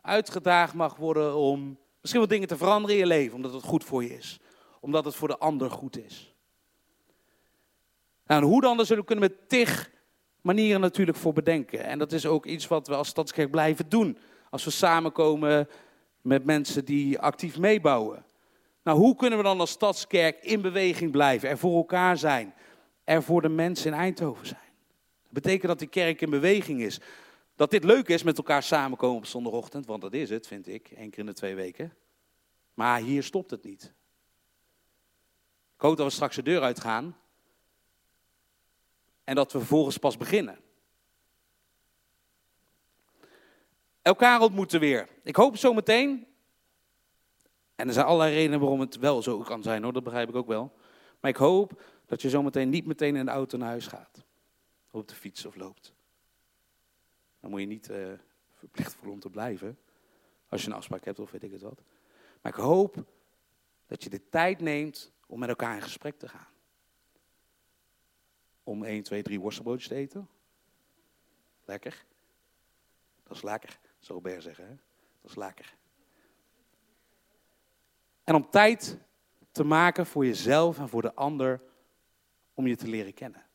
Uitgedaagd 0.00 0.74
mag 0.74 0.96
worden 0.96 1.36
om 1.36 1.78
misschien 2.00 2.20
wat 2.20 2.30
dingen 2.30 2.48
te 2.48 2.56
veranderen 2.56 2.96
in 2.96 3.02
je 3.02 3.08
leven, 3.08 3.36
omdat 3.36 3.52
het 3.52 3.62
goed 3.62 3.84
voor 3.84 4.02
je 4.02 4.16
is. 4.16 4.40
Omdat 4.80 5.04
het 5.04 5.14
voor 5.14 5.28
de 5.28 5.38
ander 5.38 5.70
goed 5.70 6.04
is. 6.04 6.34
Nou, 8.26 8.42
en 8.42 8.48
hoe 8.48 8.60
dan, 8.60 8.76
daar 8.76 8.86
zullen 8.86 9.02
we 9.02 9.08
kunnen 9.08 9.30
met 9.30 9.48
tig 9.48 9.90
manieren 10.40 10.80
natuurlijk 10.80 11.18
voor 11.18 11.32
bedenken. 11.32 11.84
En 11.84 11.98
dat 11.98 12.12
is 12.12 12.26
ook 12.26 12.46
iets 12.46 12.66
wat 12.66 12.86
we 12.86 12.94
als 12.94 13.08
Stadskerk 13.08 13.50
blijven 13.50 13.88
doen. 13.88 14.18
Als 14.50 14.64
we 14.64 14.70
samenkomen 14.70 15.68
met 16.22 16.44
mensen 16.44 16.84
die 16.84 17.18
actief 17.18 17.58
meebouwen. 17.58 18.24
Nou, 18.82 18.98
hoe 18.98 19.16
kunnen 19.16 19.38
we 19.38 19.44
dan 19.44 19.60
als 19.60 19.70
Stadskerk 19.70 20.38
in 20.44 20.60
beweging 20.60 21.10
blijven, 21.10 21.48
er 21.48 21.58
voor 21.58 21.76
elkaar 21.76 22.18
zijn, 22.18 22.54
er 23.04 23.22
voor 23.22 23.42
de 23.42 23.48
mensen 23.48 23.92
in 23.92 23.98
Eindhoven 23.98 24.46
zijn? 24.46 24.60
Dat 25.22 25.32
betekent 25.32 25.68
dat 25.68 25.78
die 25.78 25.88
kerk 25.88 26.20
in 26.20 26.30
beweging 26.30 26.80
is. 26.80 27.00
Dat 27.58 27.70
dit 27.70 27.84
leuk 27.84 28.08
is 28.08 28.22
met 28.22 28.36
elkaar 28.36 28.62
samenkomen 28.62 29.16
op 29.16 29.26
zondagochtend, 29.26 29.86
want 29.86 30.02
dat 30.02 30.12
is 30.12 30.30
het, 30.30 30.46
vind 30.46 30.68
ik, 30.68 30.90
één 30.90 31.10
keer 31.10 31.18
in 31.18 31.26
de 31.26 31.32
twee 31.32 31.54
weken. 31.54 31.96
Maar 32.74 33.00
hier 33.00 33.22
stopt 33.22 33.50
het 33.50 33.64
niet. 33.64 33.82
Ik 35.74 35.80
hoop 35.80 35.96
dat 35.96 36.06
we 36.06 36.12
straks 36.12 36.36
de 36.36 36.42
deur 36.42 36.62
uitgaan 36.62 37.16
en 39.24 39.34
dat 39.34 39.52
we 39.52 39.58
vervolgens 39.58 39.98
pas 39.98 40.16
beginnen. 40.16 40.58
Elkaar 44.02 44.40
ontmoeten 44.40 44.80
weer. 44.80 45.08
Ik 45.22 45.36
hoop 45.36 45.56
zometeen. 45.56 46.26
En 47.74 47.86
er 47.86 47.92
zijn 47.92 48.06
allerlei 48.06 48.34
redenen 48.34 48.60
waarom 48.60 48.80
het 48.80 48.96
wel 48.96 49.22
zo 49.22 49.38
kan 49.38 49.62
zijn 49.62 49.82
hoor, 49.82 49.92
dat 49.92 50.04
begrijp 50.04 50.28
ik 50.28 50.34
ook 50.34 50.46
wel. 50.46 50.72
Maar 51.20 51.30
ik 51.30 51.36
hoop 51.36 51.82
dat 52.06 52.22
je 52.22 52.30
zometeen 52.30 52.68
niet 52.68 52.86
meteen 52.86 53.16
in 53.16 53.24
de 53.24 53.30
auto 53.30 53.58
naar 53.58 53.68
huis 53.68 53.86
gaat. 53.86 54.24
Op 54.90 55.08
de 55.08 55.14
fiets 55.14 55.46
of 55.46 55.56
loopt. 55.56 55.96
Dan 57.40 57.50
moet 57.50 57.60
je 57.60 57.66
niet 57.66 57.90
uh, 57.90 58.12
verplicht 58.54 58.94
voelen 58.94 59.12
om 59.12 59.20
te 59.20 59.30
blijven. 59.30 59.78
Als 60.48 60.62
je 60.62 60.68
een 60.68 60.76
afspraak 60.76 61.04
hebt 61.04 61.18
of 61.18 61.30
weet 61.30 61.42
ik 61.42 61.52
het 61.52 61.62
wat. 61.62 61.82
Maar 62.40 62.52
ik 62.52 62.58
hoop 62.58 63.04
dat 63.86 64.02
je 64.02 64.10
de 64.10 64.28
tijd 64.28 64.60
neemt 64.60 65.12
om 65.26 65.38
met 65.38 65.48
elkaar 65.48 65.74
in 65.74 65.82
gesprek 65.82 66.18
te 66.18 66.28
gaan 66.28 66.48
om 68.68 68.84
1, 68.84 69.02
2, 69.02 69.22
3 69.22 69.40
worstelbroodjes 69.40 69.88
te 69.88 69.94
eten. 69.94 70.28
Lekker. 71.64 72.04
Dat 73.22 73.36
is 73.36 73.42
lekker, 73.42 73.78
zo 73.98 74.20
Ber 74.20 74.42
zeggen. 74.42 74.64
Hè? 74.64 74.74
Dat 75.20 75.30
is 75.30 75.36
lekker. 75.36 75.76
En 78.24 78.34
om 78.34 78.50
tijd 78.50 78.98
te 79.52 79.64
maken 79.64 80.06
voor 80.06 80.26
jezelf 80.26 80.78
en 80.78 80.88
voor 80.88 81.02
de 81.02 81.14
ander 81.14 81.60
om 82.54 82.66
je 82.66 82.76
te 82.76 82.88
leren 82.88 83.14
kennen. 83.14 83.46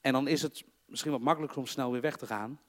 En 0.00 0.12
dan 0.12 0.28
is 0.28 0.42
het 0.42 0.64
misschien 0.86 1.12
wat 1.12 1.20
makkelijker 1.20 1.58
om 1.58 1.66
snel 1.66 1.92
weer 1.92 2.00
weg 2.00 2.16
te 2.16 2.26
gaan. 2.26 2.60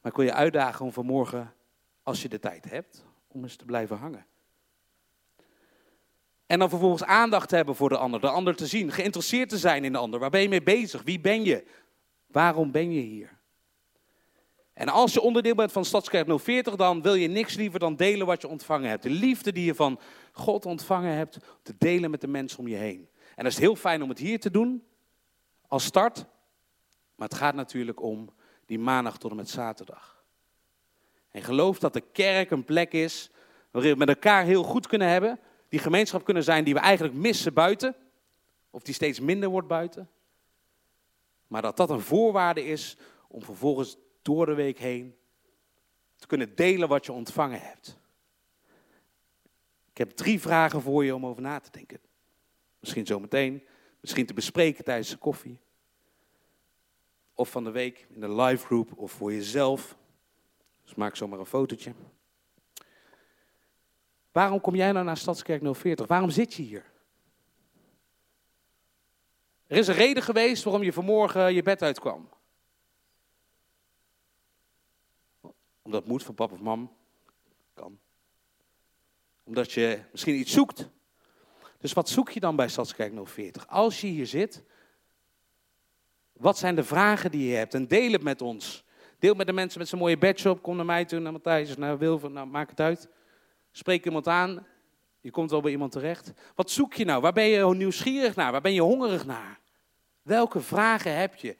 Maar 0.00 0.10
ik 0.10 0.16
wil 0.16 0.26
je 0.26 0.32
uitdagen 0.32 0.84
om 0.84 0.92
vanmorgen, 0.92 1.54
als 2.02 2.22
je 2.22 2.28
de 2.28 2.38
tijd 2.38 2.70
hebt, 2.70 3.04
om 3.28 3.42
eens 3.42 3.56
te 3.56 3.64
blijven 3.64 3.96
hangen. 3.96 4.26
En 6.46 6.58
dan 6.58 6.68
vervolgens 6.68 7.04
aandacht 7.04 7.48
te 7.48 7.56
hebben 7.56 7.74
voor 7.74 7.88
de 7.88 7.96
ander, 7.96 8.20
de 8.20 8.28
ander 8.28 8.56
te 8.56 8.66
zien, 8.66 8.92
geïnteresseerd 8.92 9.48
te 9.48 9.58
zijn 9.58 9.84
in 9.84 9.92
de 9.92 9.98
ander. 9.98 10.20
Waar 10.20 10.30
ben 10.30 10.42
je 10.42 10.48
mee 10.48 10.62
bezig? 10.62 11.02
Wie 11.02 11.20
ben 11.20 11.44
je? 11.44 11.64
Waarom 12.26 12.70
ben 12.70 12.92
je 12.92 13.00
hier? 13.00 13.36
En 14.72 14.88
als 14.88 15.12
je 15.12 15.20
onderdeel 15.20 15.54
bent 15.54 15.72
van 15.72 15.84
Stadskerk 15.84 16.38
040, 16.38 16.76
dan 16.76 17.02
wil 17.02 17.14
je 17.14 17.28
niks 17.28 17.54
liever 17.54 17.78
dan 17.78 17.96
delen 17.96 18.26
wat 18.26 18.40
je 18.40 18.48
ontvangen 18.48 18.88
hebt. 18.88 19.02
De 19.02 19.10
liefde 19.10 19.52
die 19.52 19.64
je 19.64 19.74
van 19.74 20.00
God 20.32 20.66
ontvangen 20.66 21.12
hebt, 21.12 21.38
te 21.62 21.74
delen 21.78 22.10
met 22.10 22.20
de 22.20 22.26
mensen 22.26 22.58
om 22.58 22.68
je 22.68 22.76
heen. 22.76 23.08
En 23.34 23.44
dat 23.44 23.52
is 23.52 23.58
heel 23.58 23.76
fijn 23.76 24.02
om 24.02 24.08
het 24.08 24.18
hier 24.18 24.40
te 24.40 24.50
doen, 24.50 24.84
als 25.68 25.84
start. 25.84 26.26
Maar 27.16 27.28
het 27.28 27.36
gaat 27.36 27.54
natuurlijk 27.54 28.02
om 28.02 28.30
die 28.66 28.78
maandag 28.78 29.18
tot 29.18 29.30
en 29.30 29.36
met 29.36 29.48
zaterdag. 29.48 30.24
En 31.30 31.42
geloof 31.42 31.78
dat 31.78 31.92
de 31.92 32.00
kerk 32.00 32.50
een 32.50 32.64
plek 32.64 32.92
is 32.92 33.30
waarin 33.70 33.92
we 33.92 33.98
met 33.98 34.08
elkaar 34.08 34.44
heel 34.44 34.62
goed 34.62 34.86
kunnen 34.86 35.08
hebben. 35.08 35.40
Die 35.68 35.80
gemeenschap 35.80 36.24
kunnen 36.24 36.44
zijn 36.44 36.64
die 36.64 36.74
we 36.74 36.80
eigenlijk 36.80 37.14
missen 37.14 37.54
buiten. 37.54 37.94
Of 38.70 38.82
die 38.82 38.94
steeds 38.94 39.20
minder 39.20 39.48
wordt 39.48 39.68
buiten. 39.68 40.10
Maar 41.46 41.62
dat 41.62 41.76
dat 41.76 41.90
een 41.90 42.00
voorwaarde 42.00 42.64
is 42.64 42.96
om 43.28 43.42
vervolgens 43.42 43.96
door 44.22 44.46
de 44.46 44.54
week 44.54 44.78
heen 44.78 45.16
te 46.16 46.26
kunnen 46.26 46.54
delen 46.54 46.88
wat 46.88 47.06
je 47.06 47.12
ontvangen 47.12 47.60
hebt. 47.60 47.98
Ik 49.90 49.98
heb 49.98 50.10
drie 50.10 50.40
vragen 50.40 50.82
voor 50.82 51.04
je 51.04 51.14
om 51.14 51.26
over 51.26 51.42
na 51.42 51.60
te 51.60 51.70
denken. 51.70 52.00
Misschien 52.80 53.06
zometeen, 53.06 53.66
misschien 54.00 54.26
te 54.26 54.34
bespreken 54.34 54.84
tijdens 54.84 55.10
de 55.10 55.16
koffie. 55.16 55.60
Of 57.38 57.50
van 57.50 57.64
de 57.64 57.70
week 57.70 58.06
in 58.08 58.20
de 58.20 58.32
live 58.32 58.66
group 58.66 58.98
of 58.98 59.12
voor 59.12 59.32
jezelf. 59.32 59.96
Dus 60.84 60.94
maak 60.94 61.16
zomaar 61.16 61.38
een 61.38 61.46
fotootje. 61.46 61.92
Waarom 64.32 64.60
kom 64.60 64.74
jij 64.74 64.92
nou 64.92 65.04
naar 65.04 65.16
Stadskerk 65.16 65.62
040? 65.74 66.06
Waarom 66.06 66.30
zit 66.30 66.54
je 66.54 66.62
hier? 66.62 66.84
Er 69.66 69.76
is 69.76 69.88
een 69.88 69.94
reden 69.94 70.22
geweest 70.22 70.64
waarom 70.64 70.82
je 70.82 70.92
vanmorgen 70.92 71.54
je 71.54 71.62
bed 71.62 71.82
uitkwam. 71.82 72.28
Omdat 75.82 76.00
het 76.00 76.10
moet 76.10 76.22
van 76.22 76.34
papa 76.34 76.54
of 76.54 76.60
mam. 76.60 76.96
Kan. 77.74 77.98
Omdat 79.44 79.72
je 79.72 80.00
misschien 80.12 80.38
iets 80.38 80.52
zoekt. 80.52 80.88
Dus 81.78 81.92
wat 81.92 82.08
zoek 82.08 82.30
je 82.30 82.40
dan 82.40 82.56
bij 82.56 82.68
Stadskerk 82.68 83.12
040? 83.24 83.68
Als 83.68 84.00
je 84.00 84.06
hier 84.06 84.26
zit, 84.26 84.62
wat 86.38 86.58
zijn 86.58 86.74
de 86.74 86.84
vragen 86.84 87.30
die 87.30 87.48
je 87.48 87.56
hebt? 87.56 87.74
En 87.74 87.86
deel 87.86 88.12
het 88.12 88.22
met 88.22 88.42
ons. 88.42 88.84
Deel 89.18 89.34
met 89.34 89.46
de 89.46 89.52
mensen 89.52 89.78
met 89.78 89.88
zo'n 89.88 89.98
mooie 89.98 90.18
badge 90.18 90.50
op. 90.50 90.62
Kom 90.62 90.76
naar 90.76 90.84
mij 90.84 91.04
toe, 91.04 91.18
naar 91.18 91.32
Matthijs, 91.32 91.76
naar 91.76 91.98
Wilver. 91.98 92.30
Nou, 92.30 92.46
maak 92.46 92.70
het 92.70 92.80
uit. 92.80 93.08
Spreek 93.70 94.04
iemand 94.04 94.28
aan. 94.28 94.66
Je 95.20 95.30
komt 95.30 95.50
wel 95.50 95.60
bij 95.60 95.70
iemand 95.70 95.92
terecht. 95.92 96.32
Wat 96.54 96.70
zoek 96.70 96.94
je 96.94 97.04
nou? 97.04 97.20
Waar 97.20 97.32
ben 97.32 97.44
je 97.44 97.74
nieuwsgierig 97.74 98.34
naar? 98.34 98.52
Waar 98.52 98.60
ben 98.60 98.74
je 98.74 98.80
hongerig 98.80 99.26
naar? 99.26 99.60
Welke 100.22 100.60
vragen 100.60 101.16
heb 101.16 101.34
je? 101.34 101.56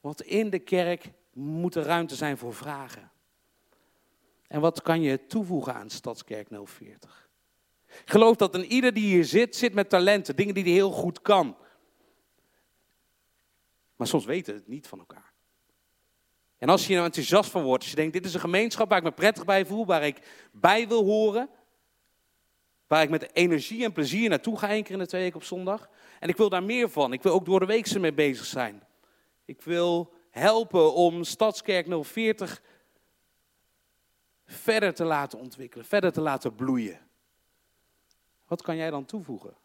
Want 0.00 0.22
in 0.22 0.50
de 0.50 0.58
kerk 0.58 1.12
moet 1.32 1.74
er 1.74 1.84
ruimte 1.84 2.14
zijn 2.14 2.38
voor 2.38 2.54
vragen. 2.54 3.10
En 4.46 4.60
wat 4.60 4.82
kan 4.82 5.00
je 5.00 5.26
toevoegen 5.26 5.74
aan 5.74 5.90
Stadskerk 5.90 6.48
040? 6.64 7.28
Ik 7.86 8.10
geloof 8.10 8.36
dat 8.36 8.54
een 8.54 8.64
ieder 8.64 8.94
die 8.94 9.04
hier 9.04 9.24
zit, 9.24 9.56
zit 9.56 9.74
met 9.74 9.88
talenten, 9.88 10.36
dingen 10.36 10.54
die 10.54 10.64
hij 10.64 10.72
heel 10.72 10.90
goed 10.90 11.22
kan. 11.22 11.56
Maar 13.96 14.06
soms 14.06 14.24
weten 14.24 14.52
we 14.52 14.58
het 14.58 14.68
niet 14.68 14.86
van 14.86 14.98
elkaar. 14.98 15.32
En 16.58 16.68
als 16.68 16.82
je 16.82 16.88
er 16.88 16.94
nou 16.94 17.06
enthousiast 17.06 17.50
van 17.50 17.62
wordt, 17.62 17.82
als 17.82 17.90
je 17.90 17.96
denkt, 17.96 18.12
dit 18.12 18.24
is 18.24 18.34
een 18.34 18.40
gemeenschap 18.40 18.88
waar 18.88 18.98
ik 18.98 19.04
me 19.04 19.12
prettig 19.12 19.44
bij 19.44 19.66
voel, 19.66 19.86
waar 19.86 20.02
ik 20.02 20.48
bij 20.52 20.88
wil 20.88 21.04
horen, 21.04 21.48
waar 22.86 23.02
ik 23.02 23.10
met 23.10 23.34
energie 23.34 23.84
en 23.84 23.92
plezier 23.92 24.28
naartoe 24.28 24.58
ga 24.58 24.68
één 24.68 24.82
keer 24.82 24.92
in 24.92 24.98
de 24.98 25.06
twee 25.06 25.22
weken 25.22 25.36
op 25.36 25.44
zondag. 25.44 25.88
En 26.20 26.28
ik 26.28 26.36
wil 26.36 26.48
daar 26.48 26.62
meer 26.62 26.90
van. 26.90 27.12
Ik 27.12 27.22
wil 27.22 27.32
ook 27.32 27.44
door 27.44 27.60
de 27.60 27.66
week 27.66 27.98
mee 27.98 28.14
bezig 28.14 28.44
zijn. 28.44 28.82
Ik 29.44 29.62
wil 29.62 30.12
helpen 30.30 30.94
om 30.94 31.24
Stadskerk 31.24 31.86
040 32.04 32.62
verder 34.46 34.94
te 34.94 35.04
laten 35.04 35.38
ontwikkelen, 35.38 35.86
verder 35.86 36.12
te 36.12 36.20
laten 36.20 36.54
bloeien. 36.54 37.00
Wat 38.46 38.62
kan 38.62 38.76
jij 38.76 38.90
dan 38.90 39.04
toevoegen? 39.04 39.56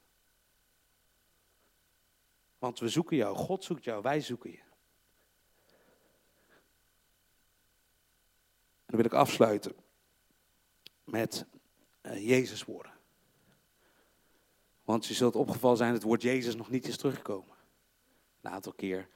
Want 2.60 2.80
we 2.80 2.90
zoeken 2.90 3.18
jou, 3.18 3.36
God 3.36 3.64
zoekt 3.64 3.84
jou, 3.84 4.02
wij 4.02 4.22
zoeken 4.22 4.52
je. 4.52 4.62
Dan 8.86 8.96
wil 8.98 9.06
ik 9.06 9.14
afsluiten 9.14 9.76
met 11.04 11.46
uh, 12.02 12.28
Jezus 12.28 12.64
woorden. 12.64 12.92
Want 14.84 15.06
je 15.06 15.14
zult 15.14 15.36
opgevallen 15.36 15.78
zijn, 15.78 15.94
het 15.94 16.04
woord 16.04 16.22
Jezus 16.22 16.56
nog 16.56 16.70
niet 16.70 16.88
is 16.88 16.98
teruggekomen. 16.98 17.56
Een 18.42 18.52
aantal 18.52 18.74
keer 18.74 19.10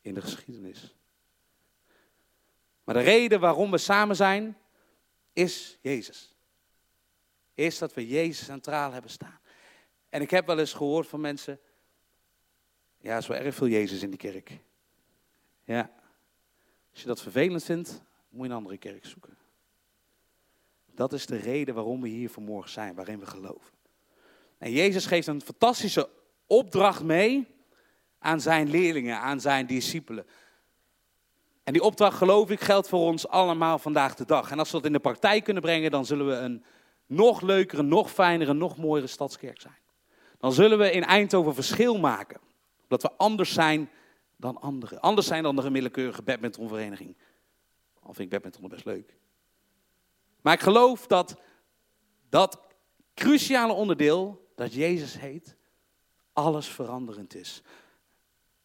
in 0.00 0.14
de 0.14 0.20
geschiedenis. 0.20 0.94
Maar 2.84 2.94
de 2.94 3.00
reden 3.00 3.40
waarom 3.40 3.70
we 3.70 3.78
samen 3.78 4.16
zijn, 4.16 4.58
is 5.32 5.78
Jezus. 5.80 6.34
Is 7.54 7.78
dat 7.78 7.94
we 7.94 8.06
Jezus 8.06 8.44
centraal 8.44 8.92
hebben 8.92 9.10
staan. 9.10 9.40
En 10.08 10.22
ik 10.22 10.30
heb 10.30 10.46
wel 10.46 10.58
eens 10.58 10.72
gehoord 10.72 11.08
van 11.08 11.20
mensen, 11.20 11.60
ja, 13.04 13.16
is 13.16 13.26
wel 13.26 13.38
erg 13.38 13.54
veel 13.54 13.68
Jezus 13.68 14.02
in 14.02 14.10
die 14.10 14.18
kerk. 14.18 14.58
Ja, 15.64 15.90
als 16.90 17.00
je 17.00 17.06
dat 17.06 17.22
vervelend 17.22 17.64
vindt, 17.64 18.02
moet 18.28 18.46
je 18.46 18.50
een 18.50 18.56
andere 18.56 18.78
kerk 18.78 19.06
zoeken. 19.06 19.36
Dat 20.94 21.12
is 21.12 21.26
de 21.26 21.36
reden 21.36 21.74
waarom 21.74 22.00
we 22.00 22.08
hier 22.08 22.30
vanmorgen 22.30 22.70
zijn, 22.70 22.94
waarin 22.94 23.18
we 23.18 23.26
geloven. 23.26 23.72
En 24.58 24.72
Jezus 24.72 25.06
geeft 25.06 25.26
een 25.26 25.40
fantastische 25.40 26.08
opdracht 26.46 27.02
mee 27.02 27.46
aan 28.18 28.40
zijn 28.40 28.70
leerlingen, 28.70 29.18
aan 29.18 29.40
zijn 29.40 29.66
discipelen. 29.66 30.26
En 31.64 31.72
die 31.72 31.82
opdracht, 31.82 32.16
geloof 32.16 32.50
ik, 32.50 32.60
geldt 32.60 32.88
voor 32.88 33.00
ons 33.00 33.28
allemaal 33.28 33.78
vandaag 33.78 34.14
de 34.14 34.24
dag. 34.24 34.50
En 34.50 34.58
als 34.58 34.70
we 34.70 34.76
dat 34.76 34.86
in 34.86 34.92
de 34.92 34.98
praktijk 34.98 35.44
kunnen 35.44 35.62
brengen, 35.62 35.90
dan 35.90 36.06
zullen 36.06 36.26
we 36.26 36.34
een 36.34 36.64
nog 37.06 37.40
leukere, 37.40 37.82
nog 37.82 38.10
fijnere, 38.10 38.52
nog 38.52 38.76
mooiere 38.76 39.06
stadskerk 39.08 39.60
zijn. 39.60 39.78
Dan 40.38 40.52
zullen 40.52 40.78
we 40.78 40.90
in 40.90 41.04
Eindhoven 41.04 41.54
verschil 41.54 41.98
maken. 41.98 42.40
Dat 43.00 43.10
we 43.12 43.18
anders 43.18 43.52
zijn 43.52 43.90
dan 44.36 44.60
anderen. 44.60 45.00
Anders 45.00 45.26
zijn 45.26 45.42
dan 45.42 45.56
de 45.56 45.70
willekeurige 45.70 46.22
badmintonvereniging. 46.22 47.16
Al 48.00 48.14
vind 48.14 48.18
ik 48.18 48.30
badminton 48.30 48.68
best 48.68 48.84
leuk. 48.84 49.16
Maar 50.40 50.52
ik 50.54 50.60
geloof 50.60 51.06
dat 51.06 51.40
dat 52.28 52.60
cruciale 53.14 53.72
onderdeel, 53.72 54.50
dat 54.54 54.74
Jezus 54.74 55.18
heet, 55.18 55.56
alles 56.32 56.66
veranderend 56.66 57.34
is. 57.34 57.62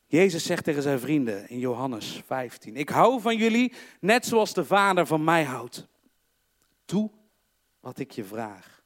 Jezus 0.07 0.43
zegt 0.43 0.63
tegen 0.63 0.81
zijn 0.81 0.99
vrienden 0.99 1.49
in 1.49 1.59
Johannes 1.59 2.21
15: 2.25 2.75
Ik 2.75 2.89
hou 2.89 3.21
van 3.21 3.37
jullie 3.37 3.73
net 3.99 4.25
zoals 4.25 4.53
de 4.53 4.65
Vader 4.65 5.07
van 5.07 5.23
mij 5.23 5.43
houdt. 5.43 5.87
Doe 6.85 7.11
wat 7.79 7.99
ik 7.99 8.11
je 8.11 8.23
vraag, 8.23 8.83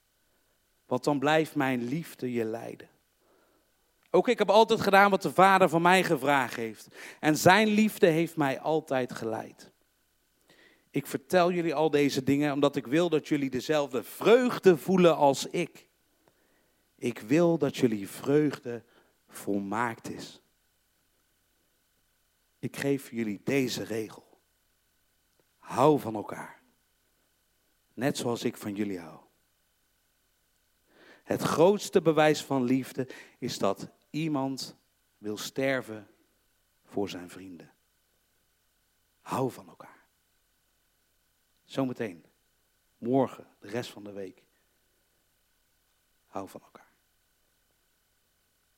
want 0.86 1.04
dan 1.04 1.20
blijft 1.20 1.56
mijn 1.56 1.84
liefde 1.84 2.32
je 2.32 2.44
leiden. 2.44 2.90
Ook 4.16 4.28
ik 4.28 4.38
heb 4.38 4.50
altijd 4.50 4.82
gedaan 4.82 5.10
wat 5.10 5.22
de 5.22 5.34
Vader 5.34 5.70
van 5.70 5.82
mij 5.82 6.04
gevraagd 6.04 6.56
heeft. 6.56 6.88
En 7.20 7.38
zijn 7.38 7.68
liefde 7.68 8.08
heeft 8.08 8.36
mij 8.36 8.60
altijd 8.60 9.14
geleid. 9.14 9.72
Ik 10.90 11.08
vertel 11.08 11.52
jullie 11.52 11.74
al 11.74 11.90
deze 11.90 12.24
dingen 12.24 12.54
omdat 12.54 12.76
ik 12.76 12.88
wil 12.88 13.10
dat 13.10 13.28
jullie 13.28 13.50
dezelfde 13.50 14.04
vreugde 14.04 14.78
voelen 14.78 15.16
als 15.16 15.46
ik. 15.46 15.88
Ik 16.96 17.20
wil 17.20 17.58
dat 17.58 17.78
jullie 17.78 18.10
vreugde 18.10 18.84
volmaakt 19.28 20.10
is. 20.10 20.42
Ik 22.60 22.76
geef 22.76 23.12
jullie 23.12 23.42
deze 23.44 23.84
regel. 23.84 24.40
Hou 25.58 26.00
van 26.00 26.16
elkaar. 26.16 26.62
Net 27.94 28.18
zoals 28.18 28.44
ik 28.44 28.58
van 28.58 28.76
jullie 28.76 29.00
hou. 29.00 29.20
Het 31.24 31.42
grootste 31.42 32.02
bewijs 32.02 32.44
van 32.44 32.64
liefde 32.64 33.08
is 33.40 33.58
dat 33.58 33.92
iemand 34.14 34.76
wil 35.18 35.38
sterven 35.38 36.08
voor 36.84 37.10
zijn 37.10 37.30
vrienden. 37.30 37.74
Hou 39.22 39.52
van 39.52 39.68
elkaar. 39.68 40.06
Zometeen, 41.64 42.26
morgen, 42.98 43.48
de 43.60 43.68
rest 43.68 43.92
van 43.92 44.04
de 44.04 44.12
week. 44.12 44.44
Hou 46.26 46.50
van 46.50 46.62
elkaar. 46.62 46.73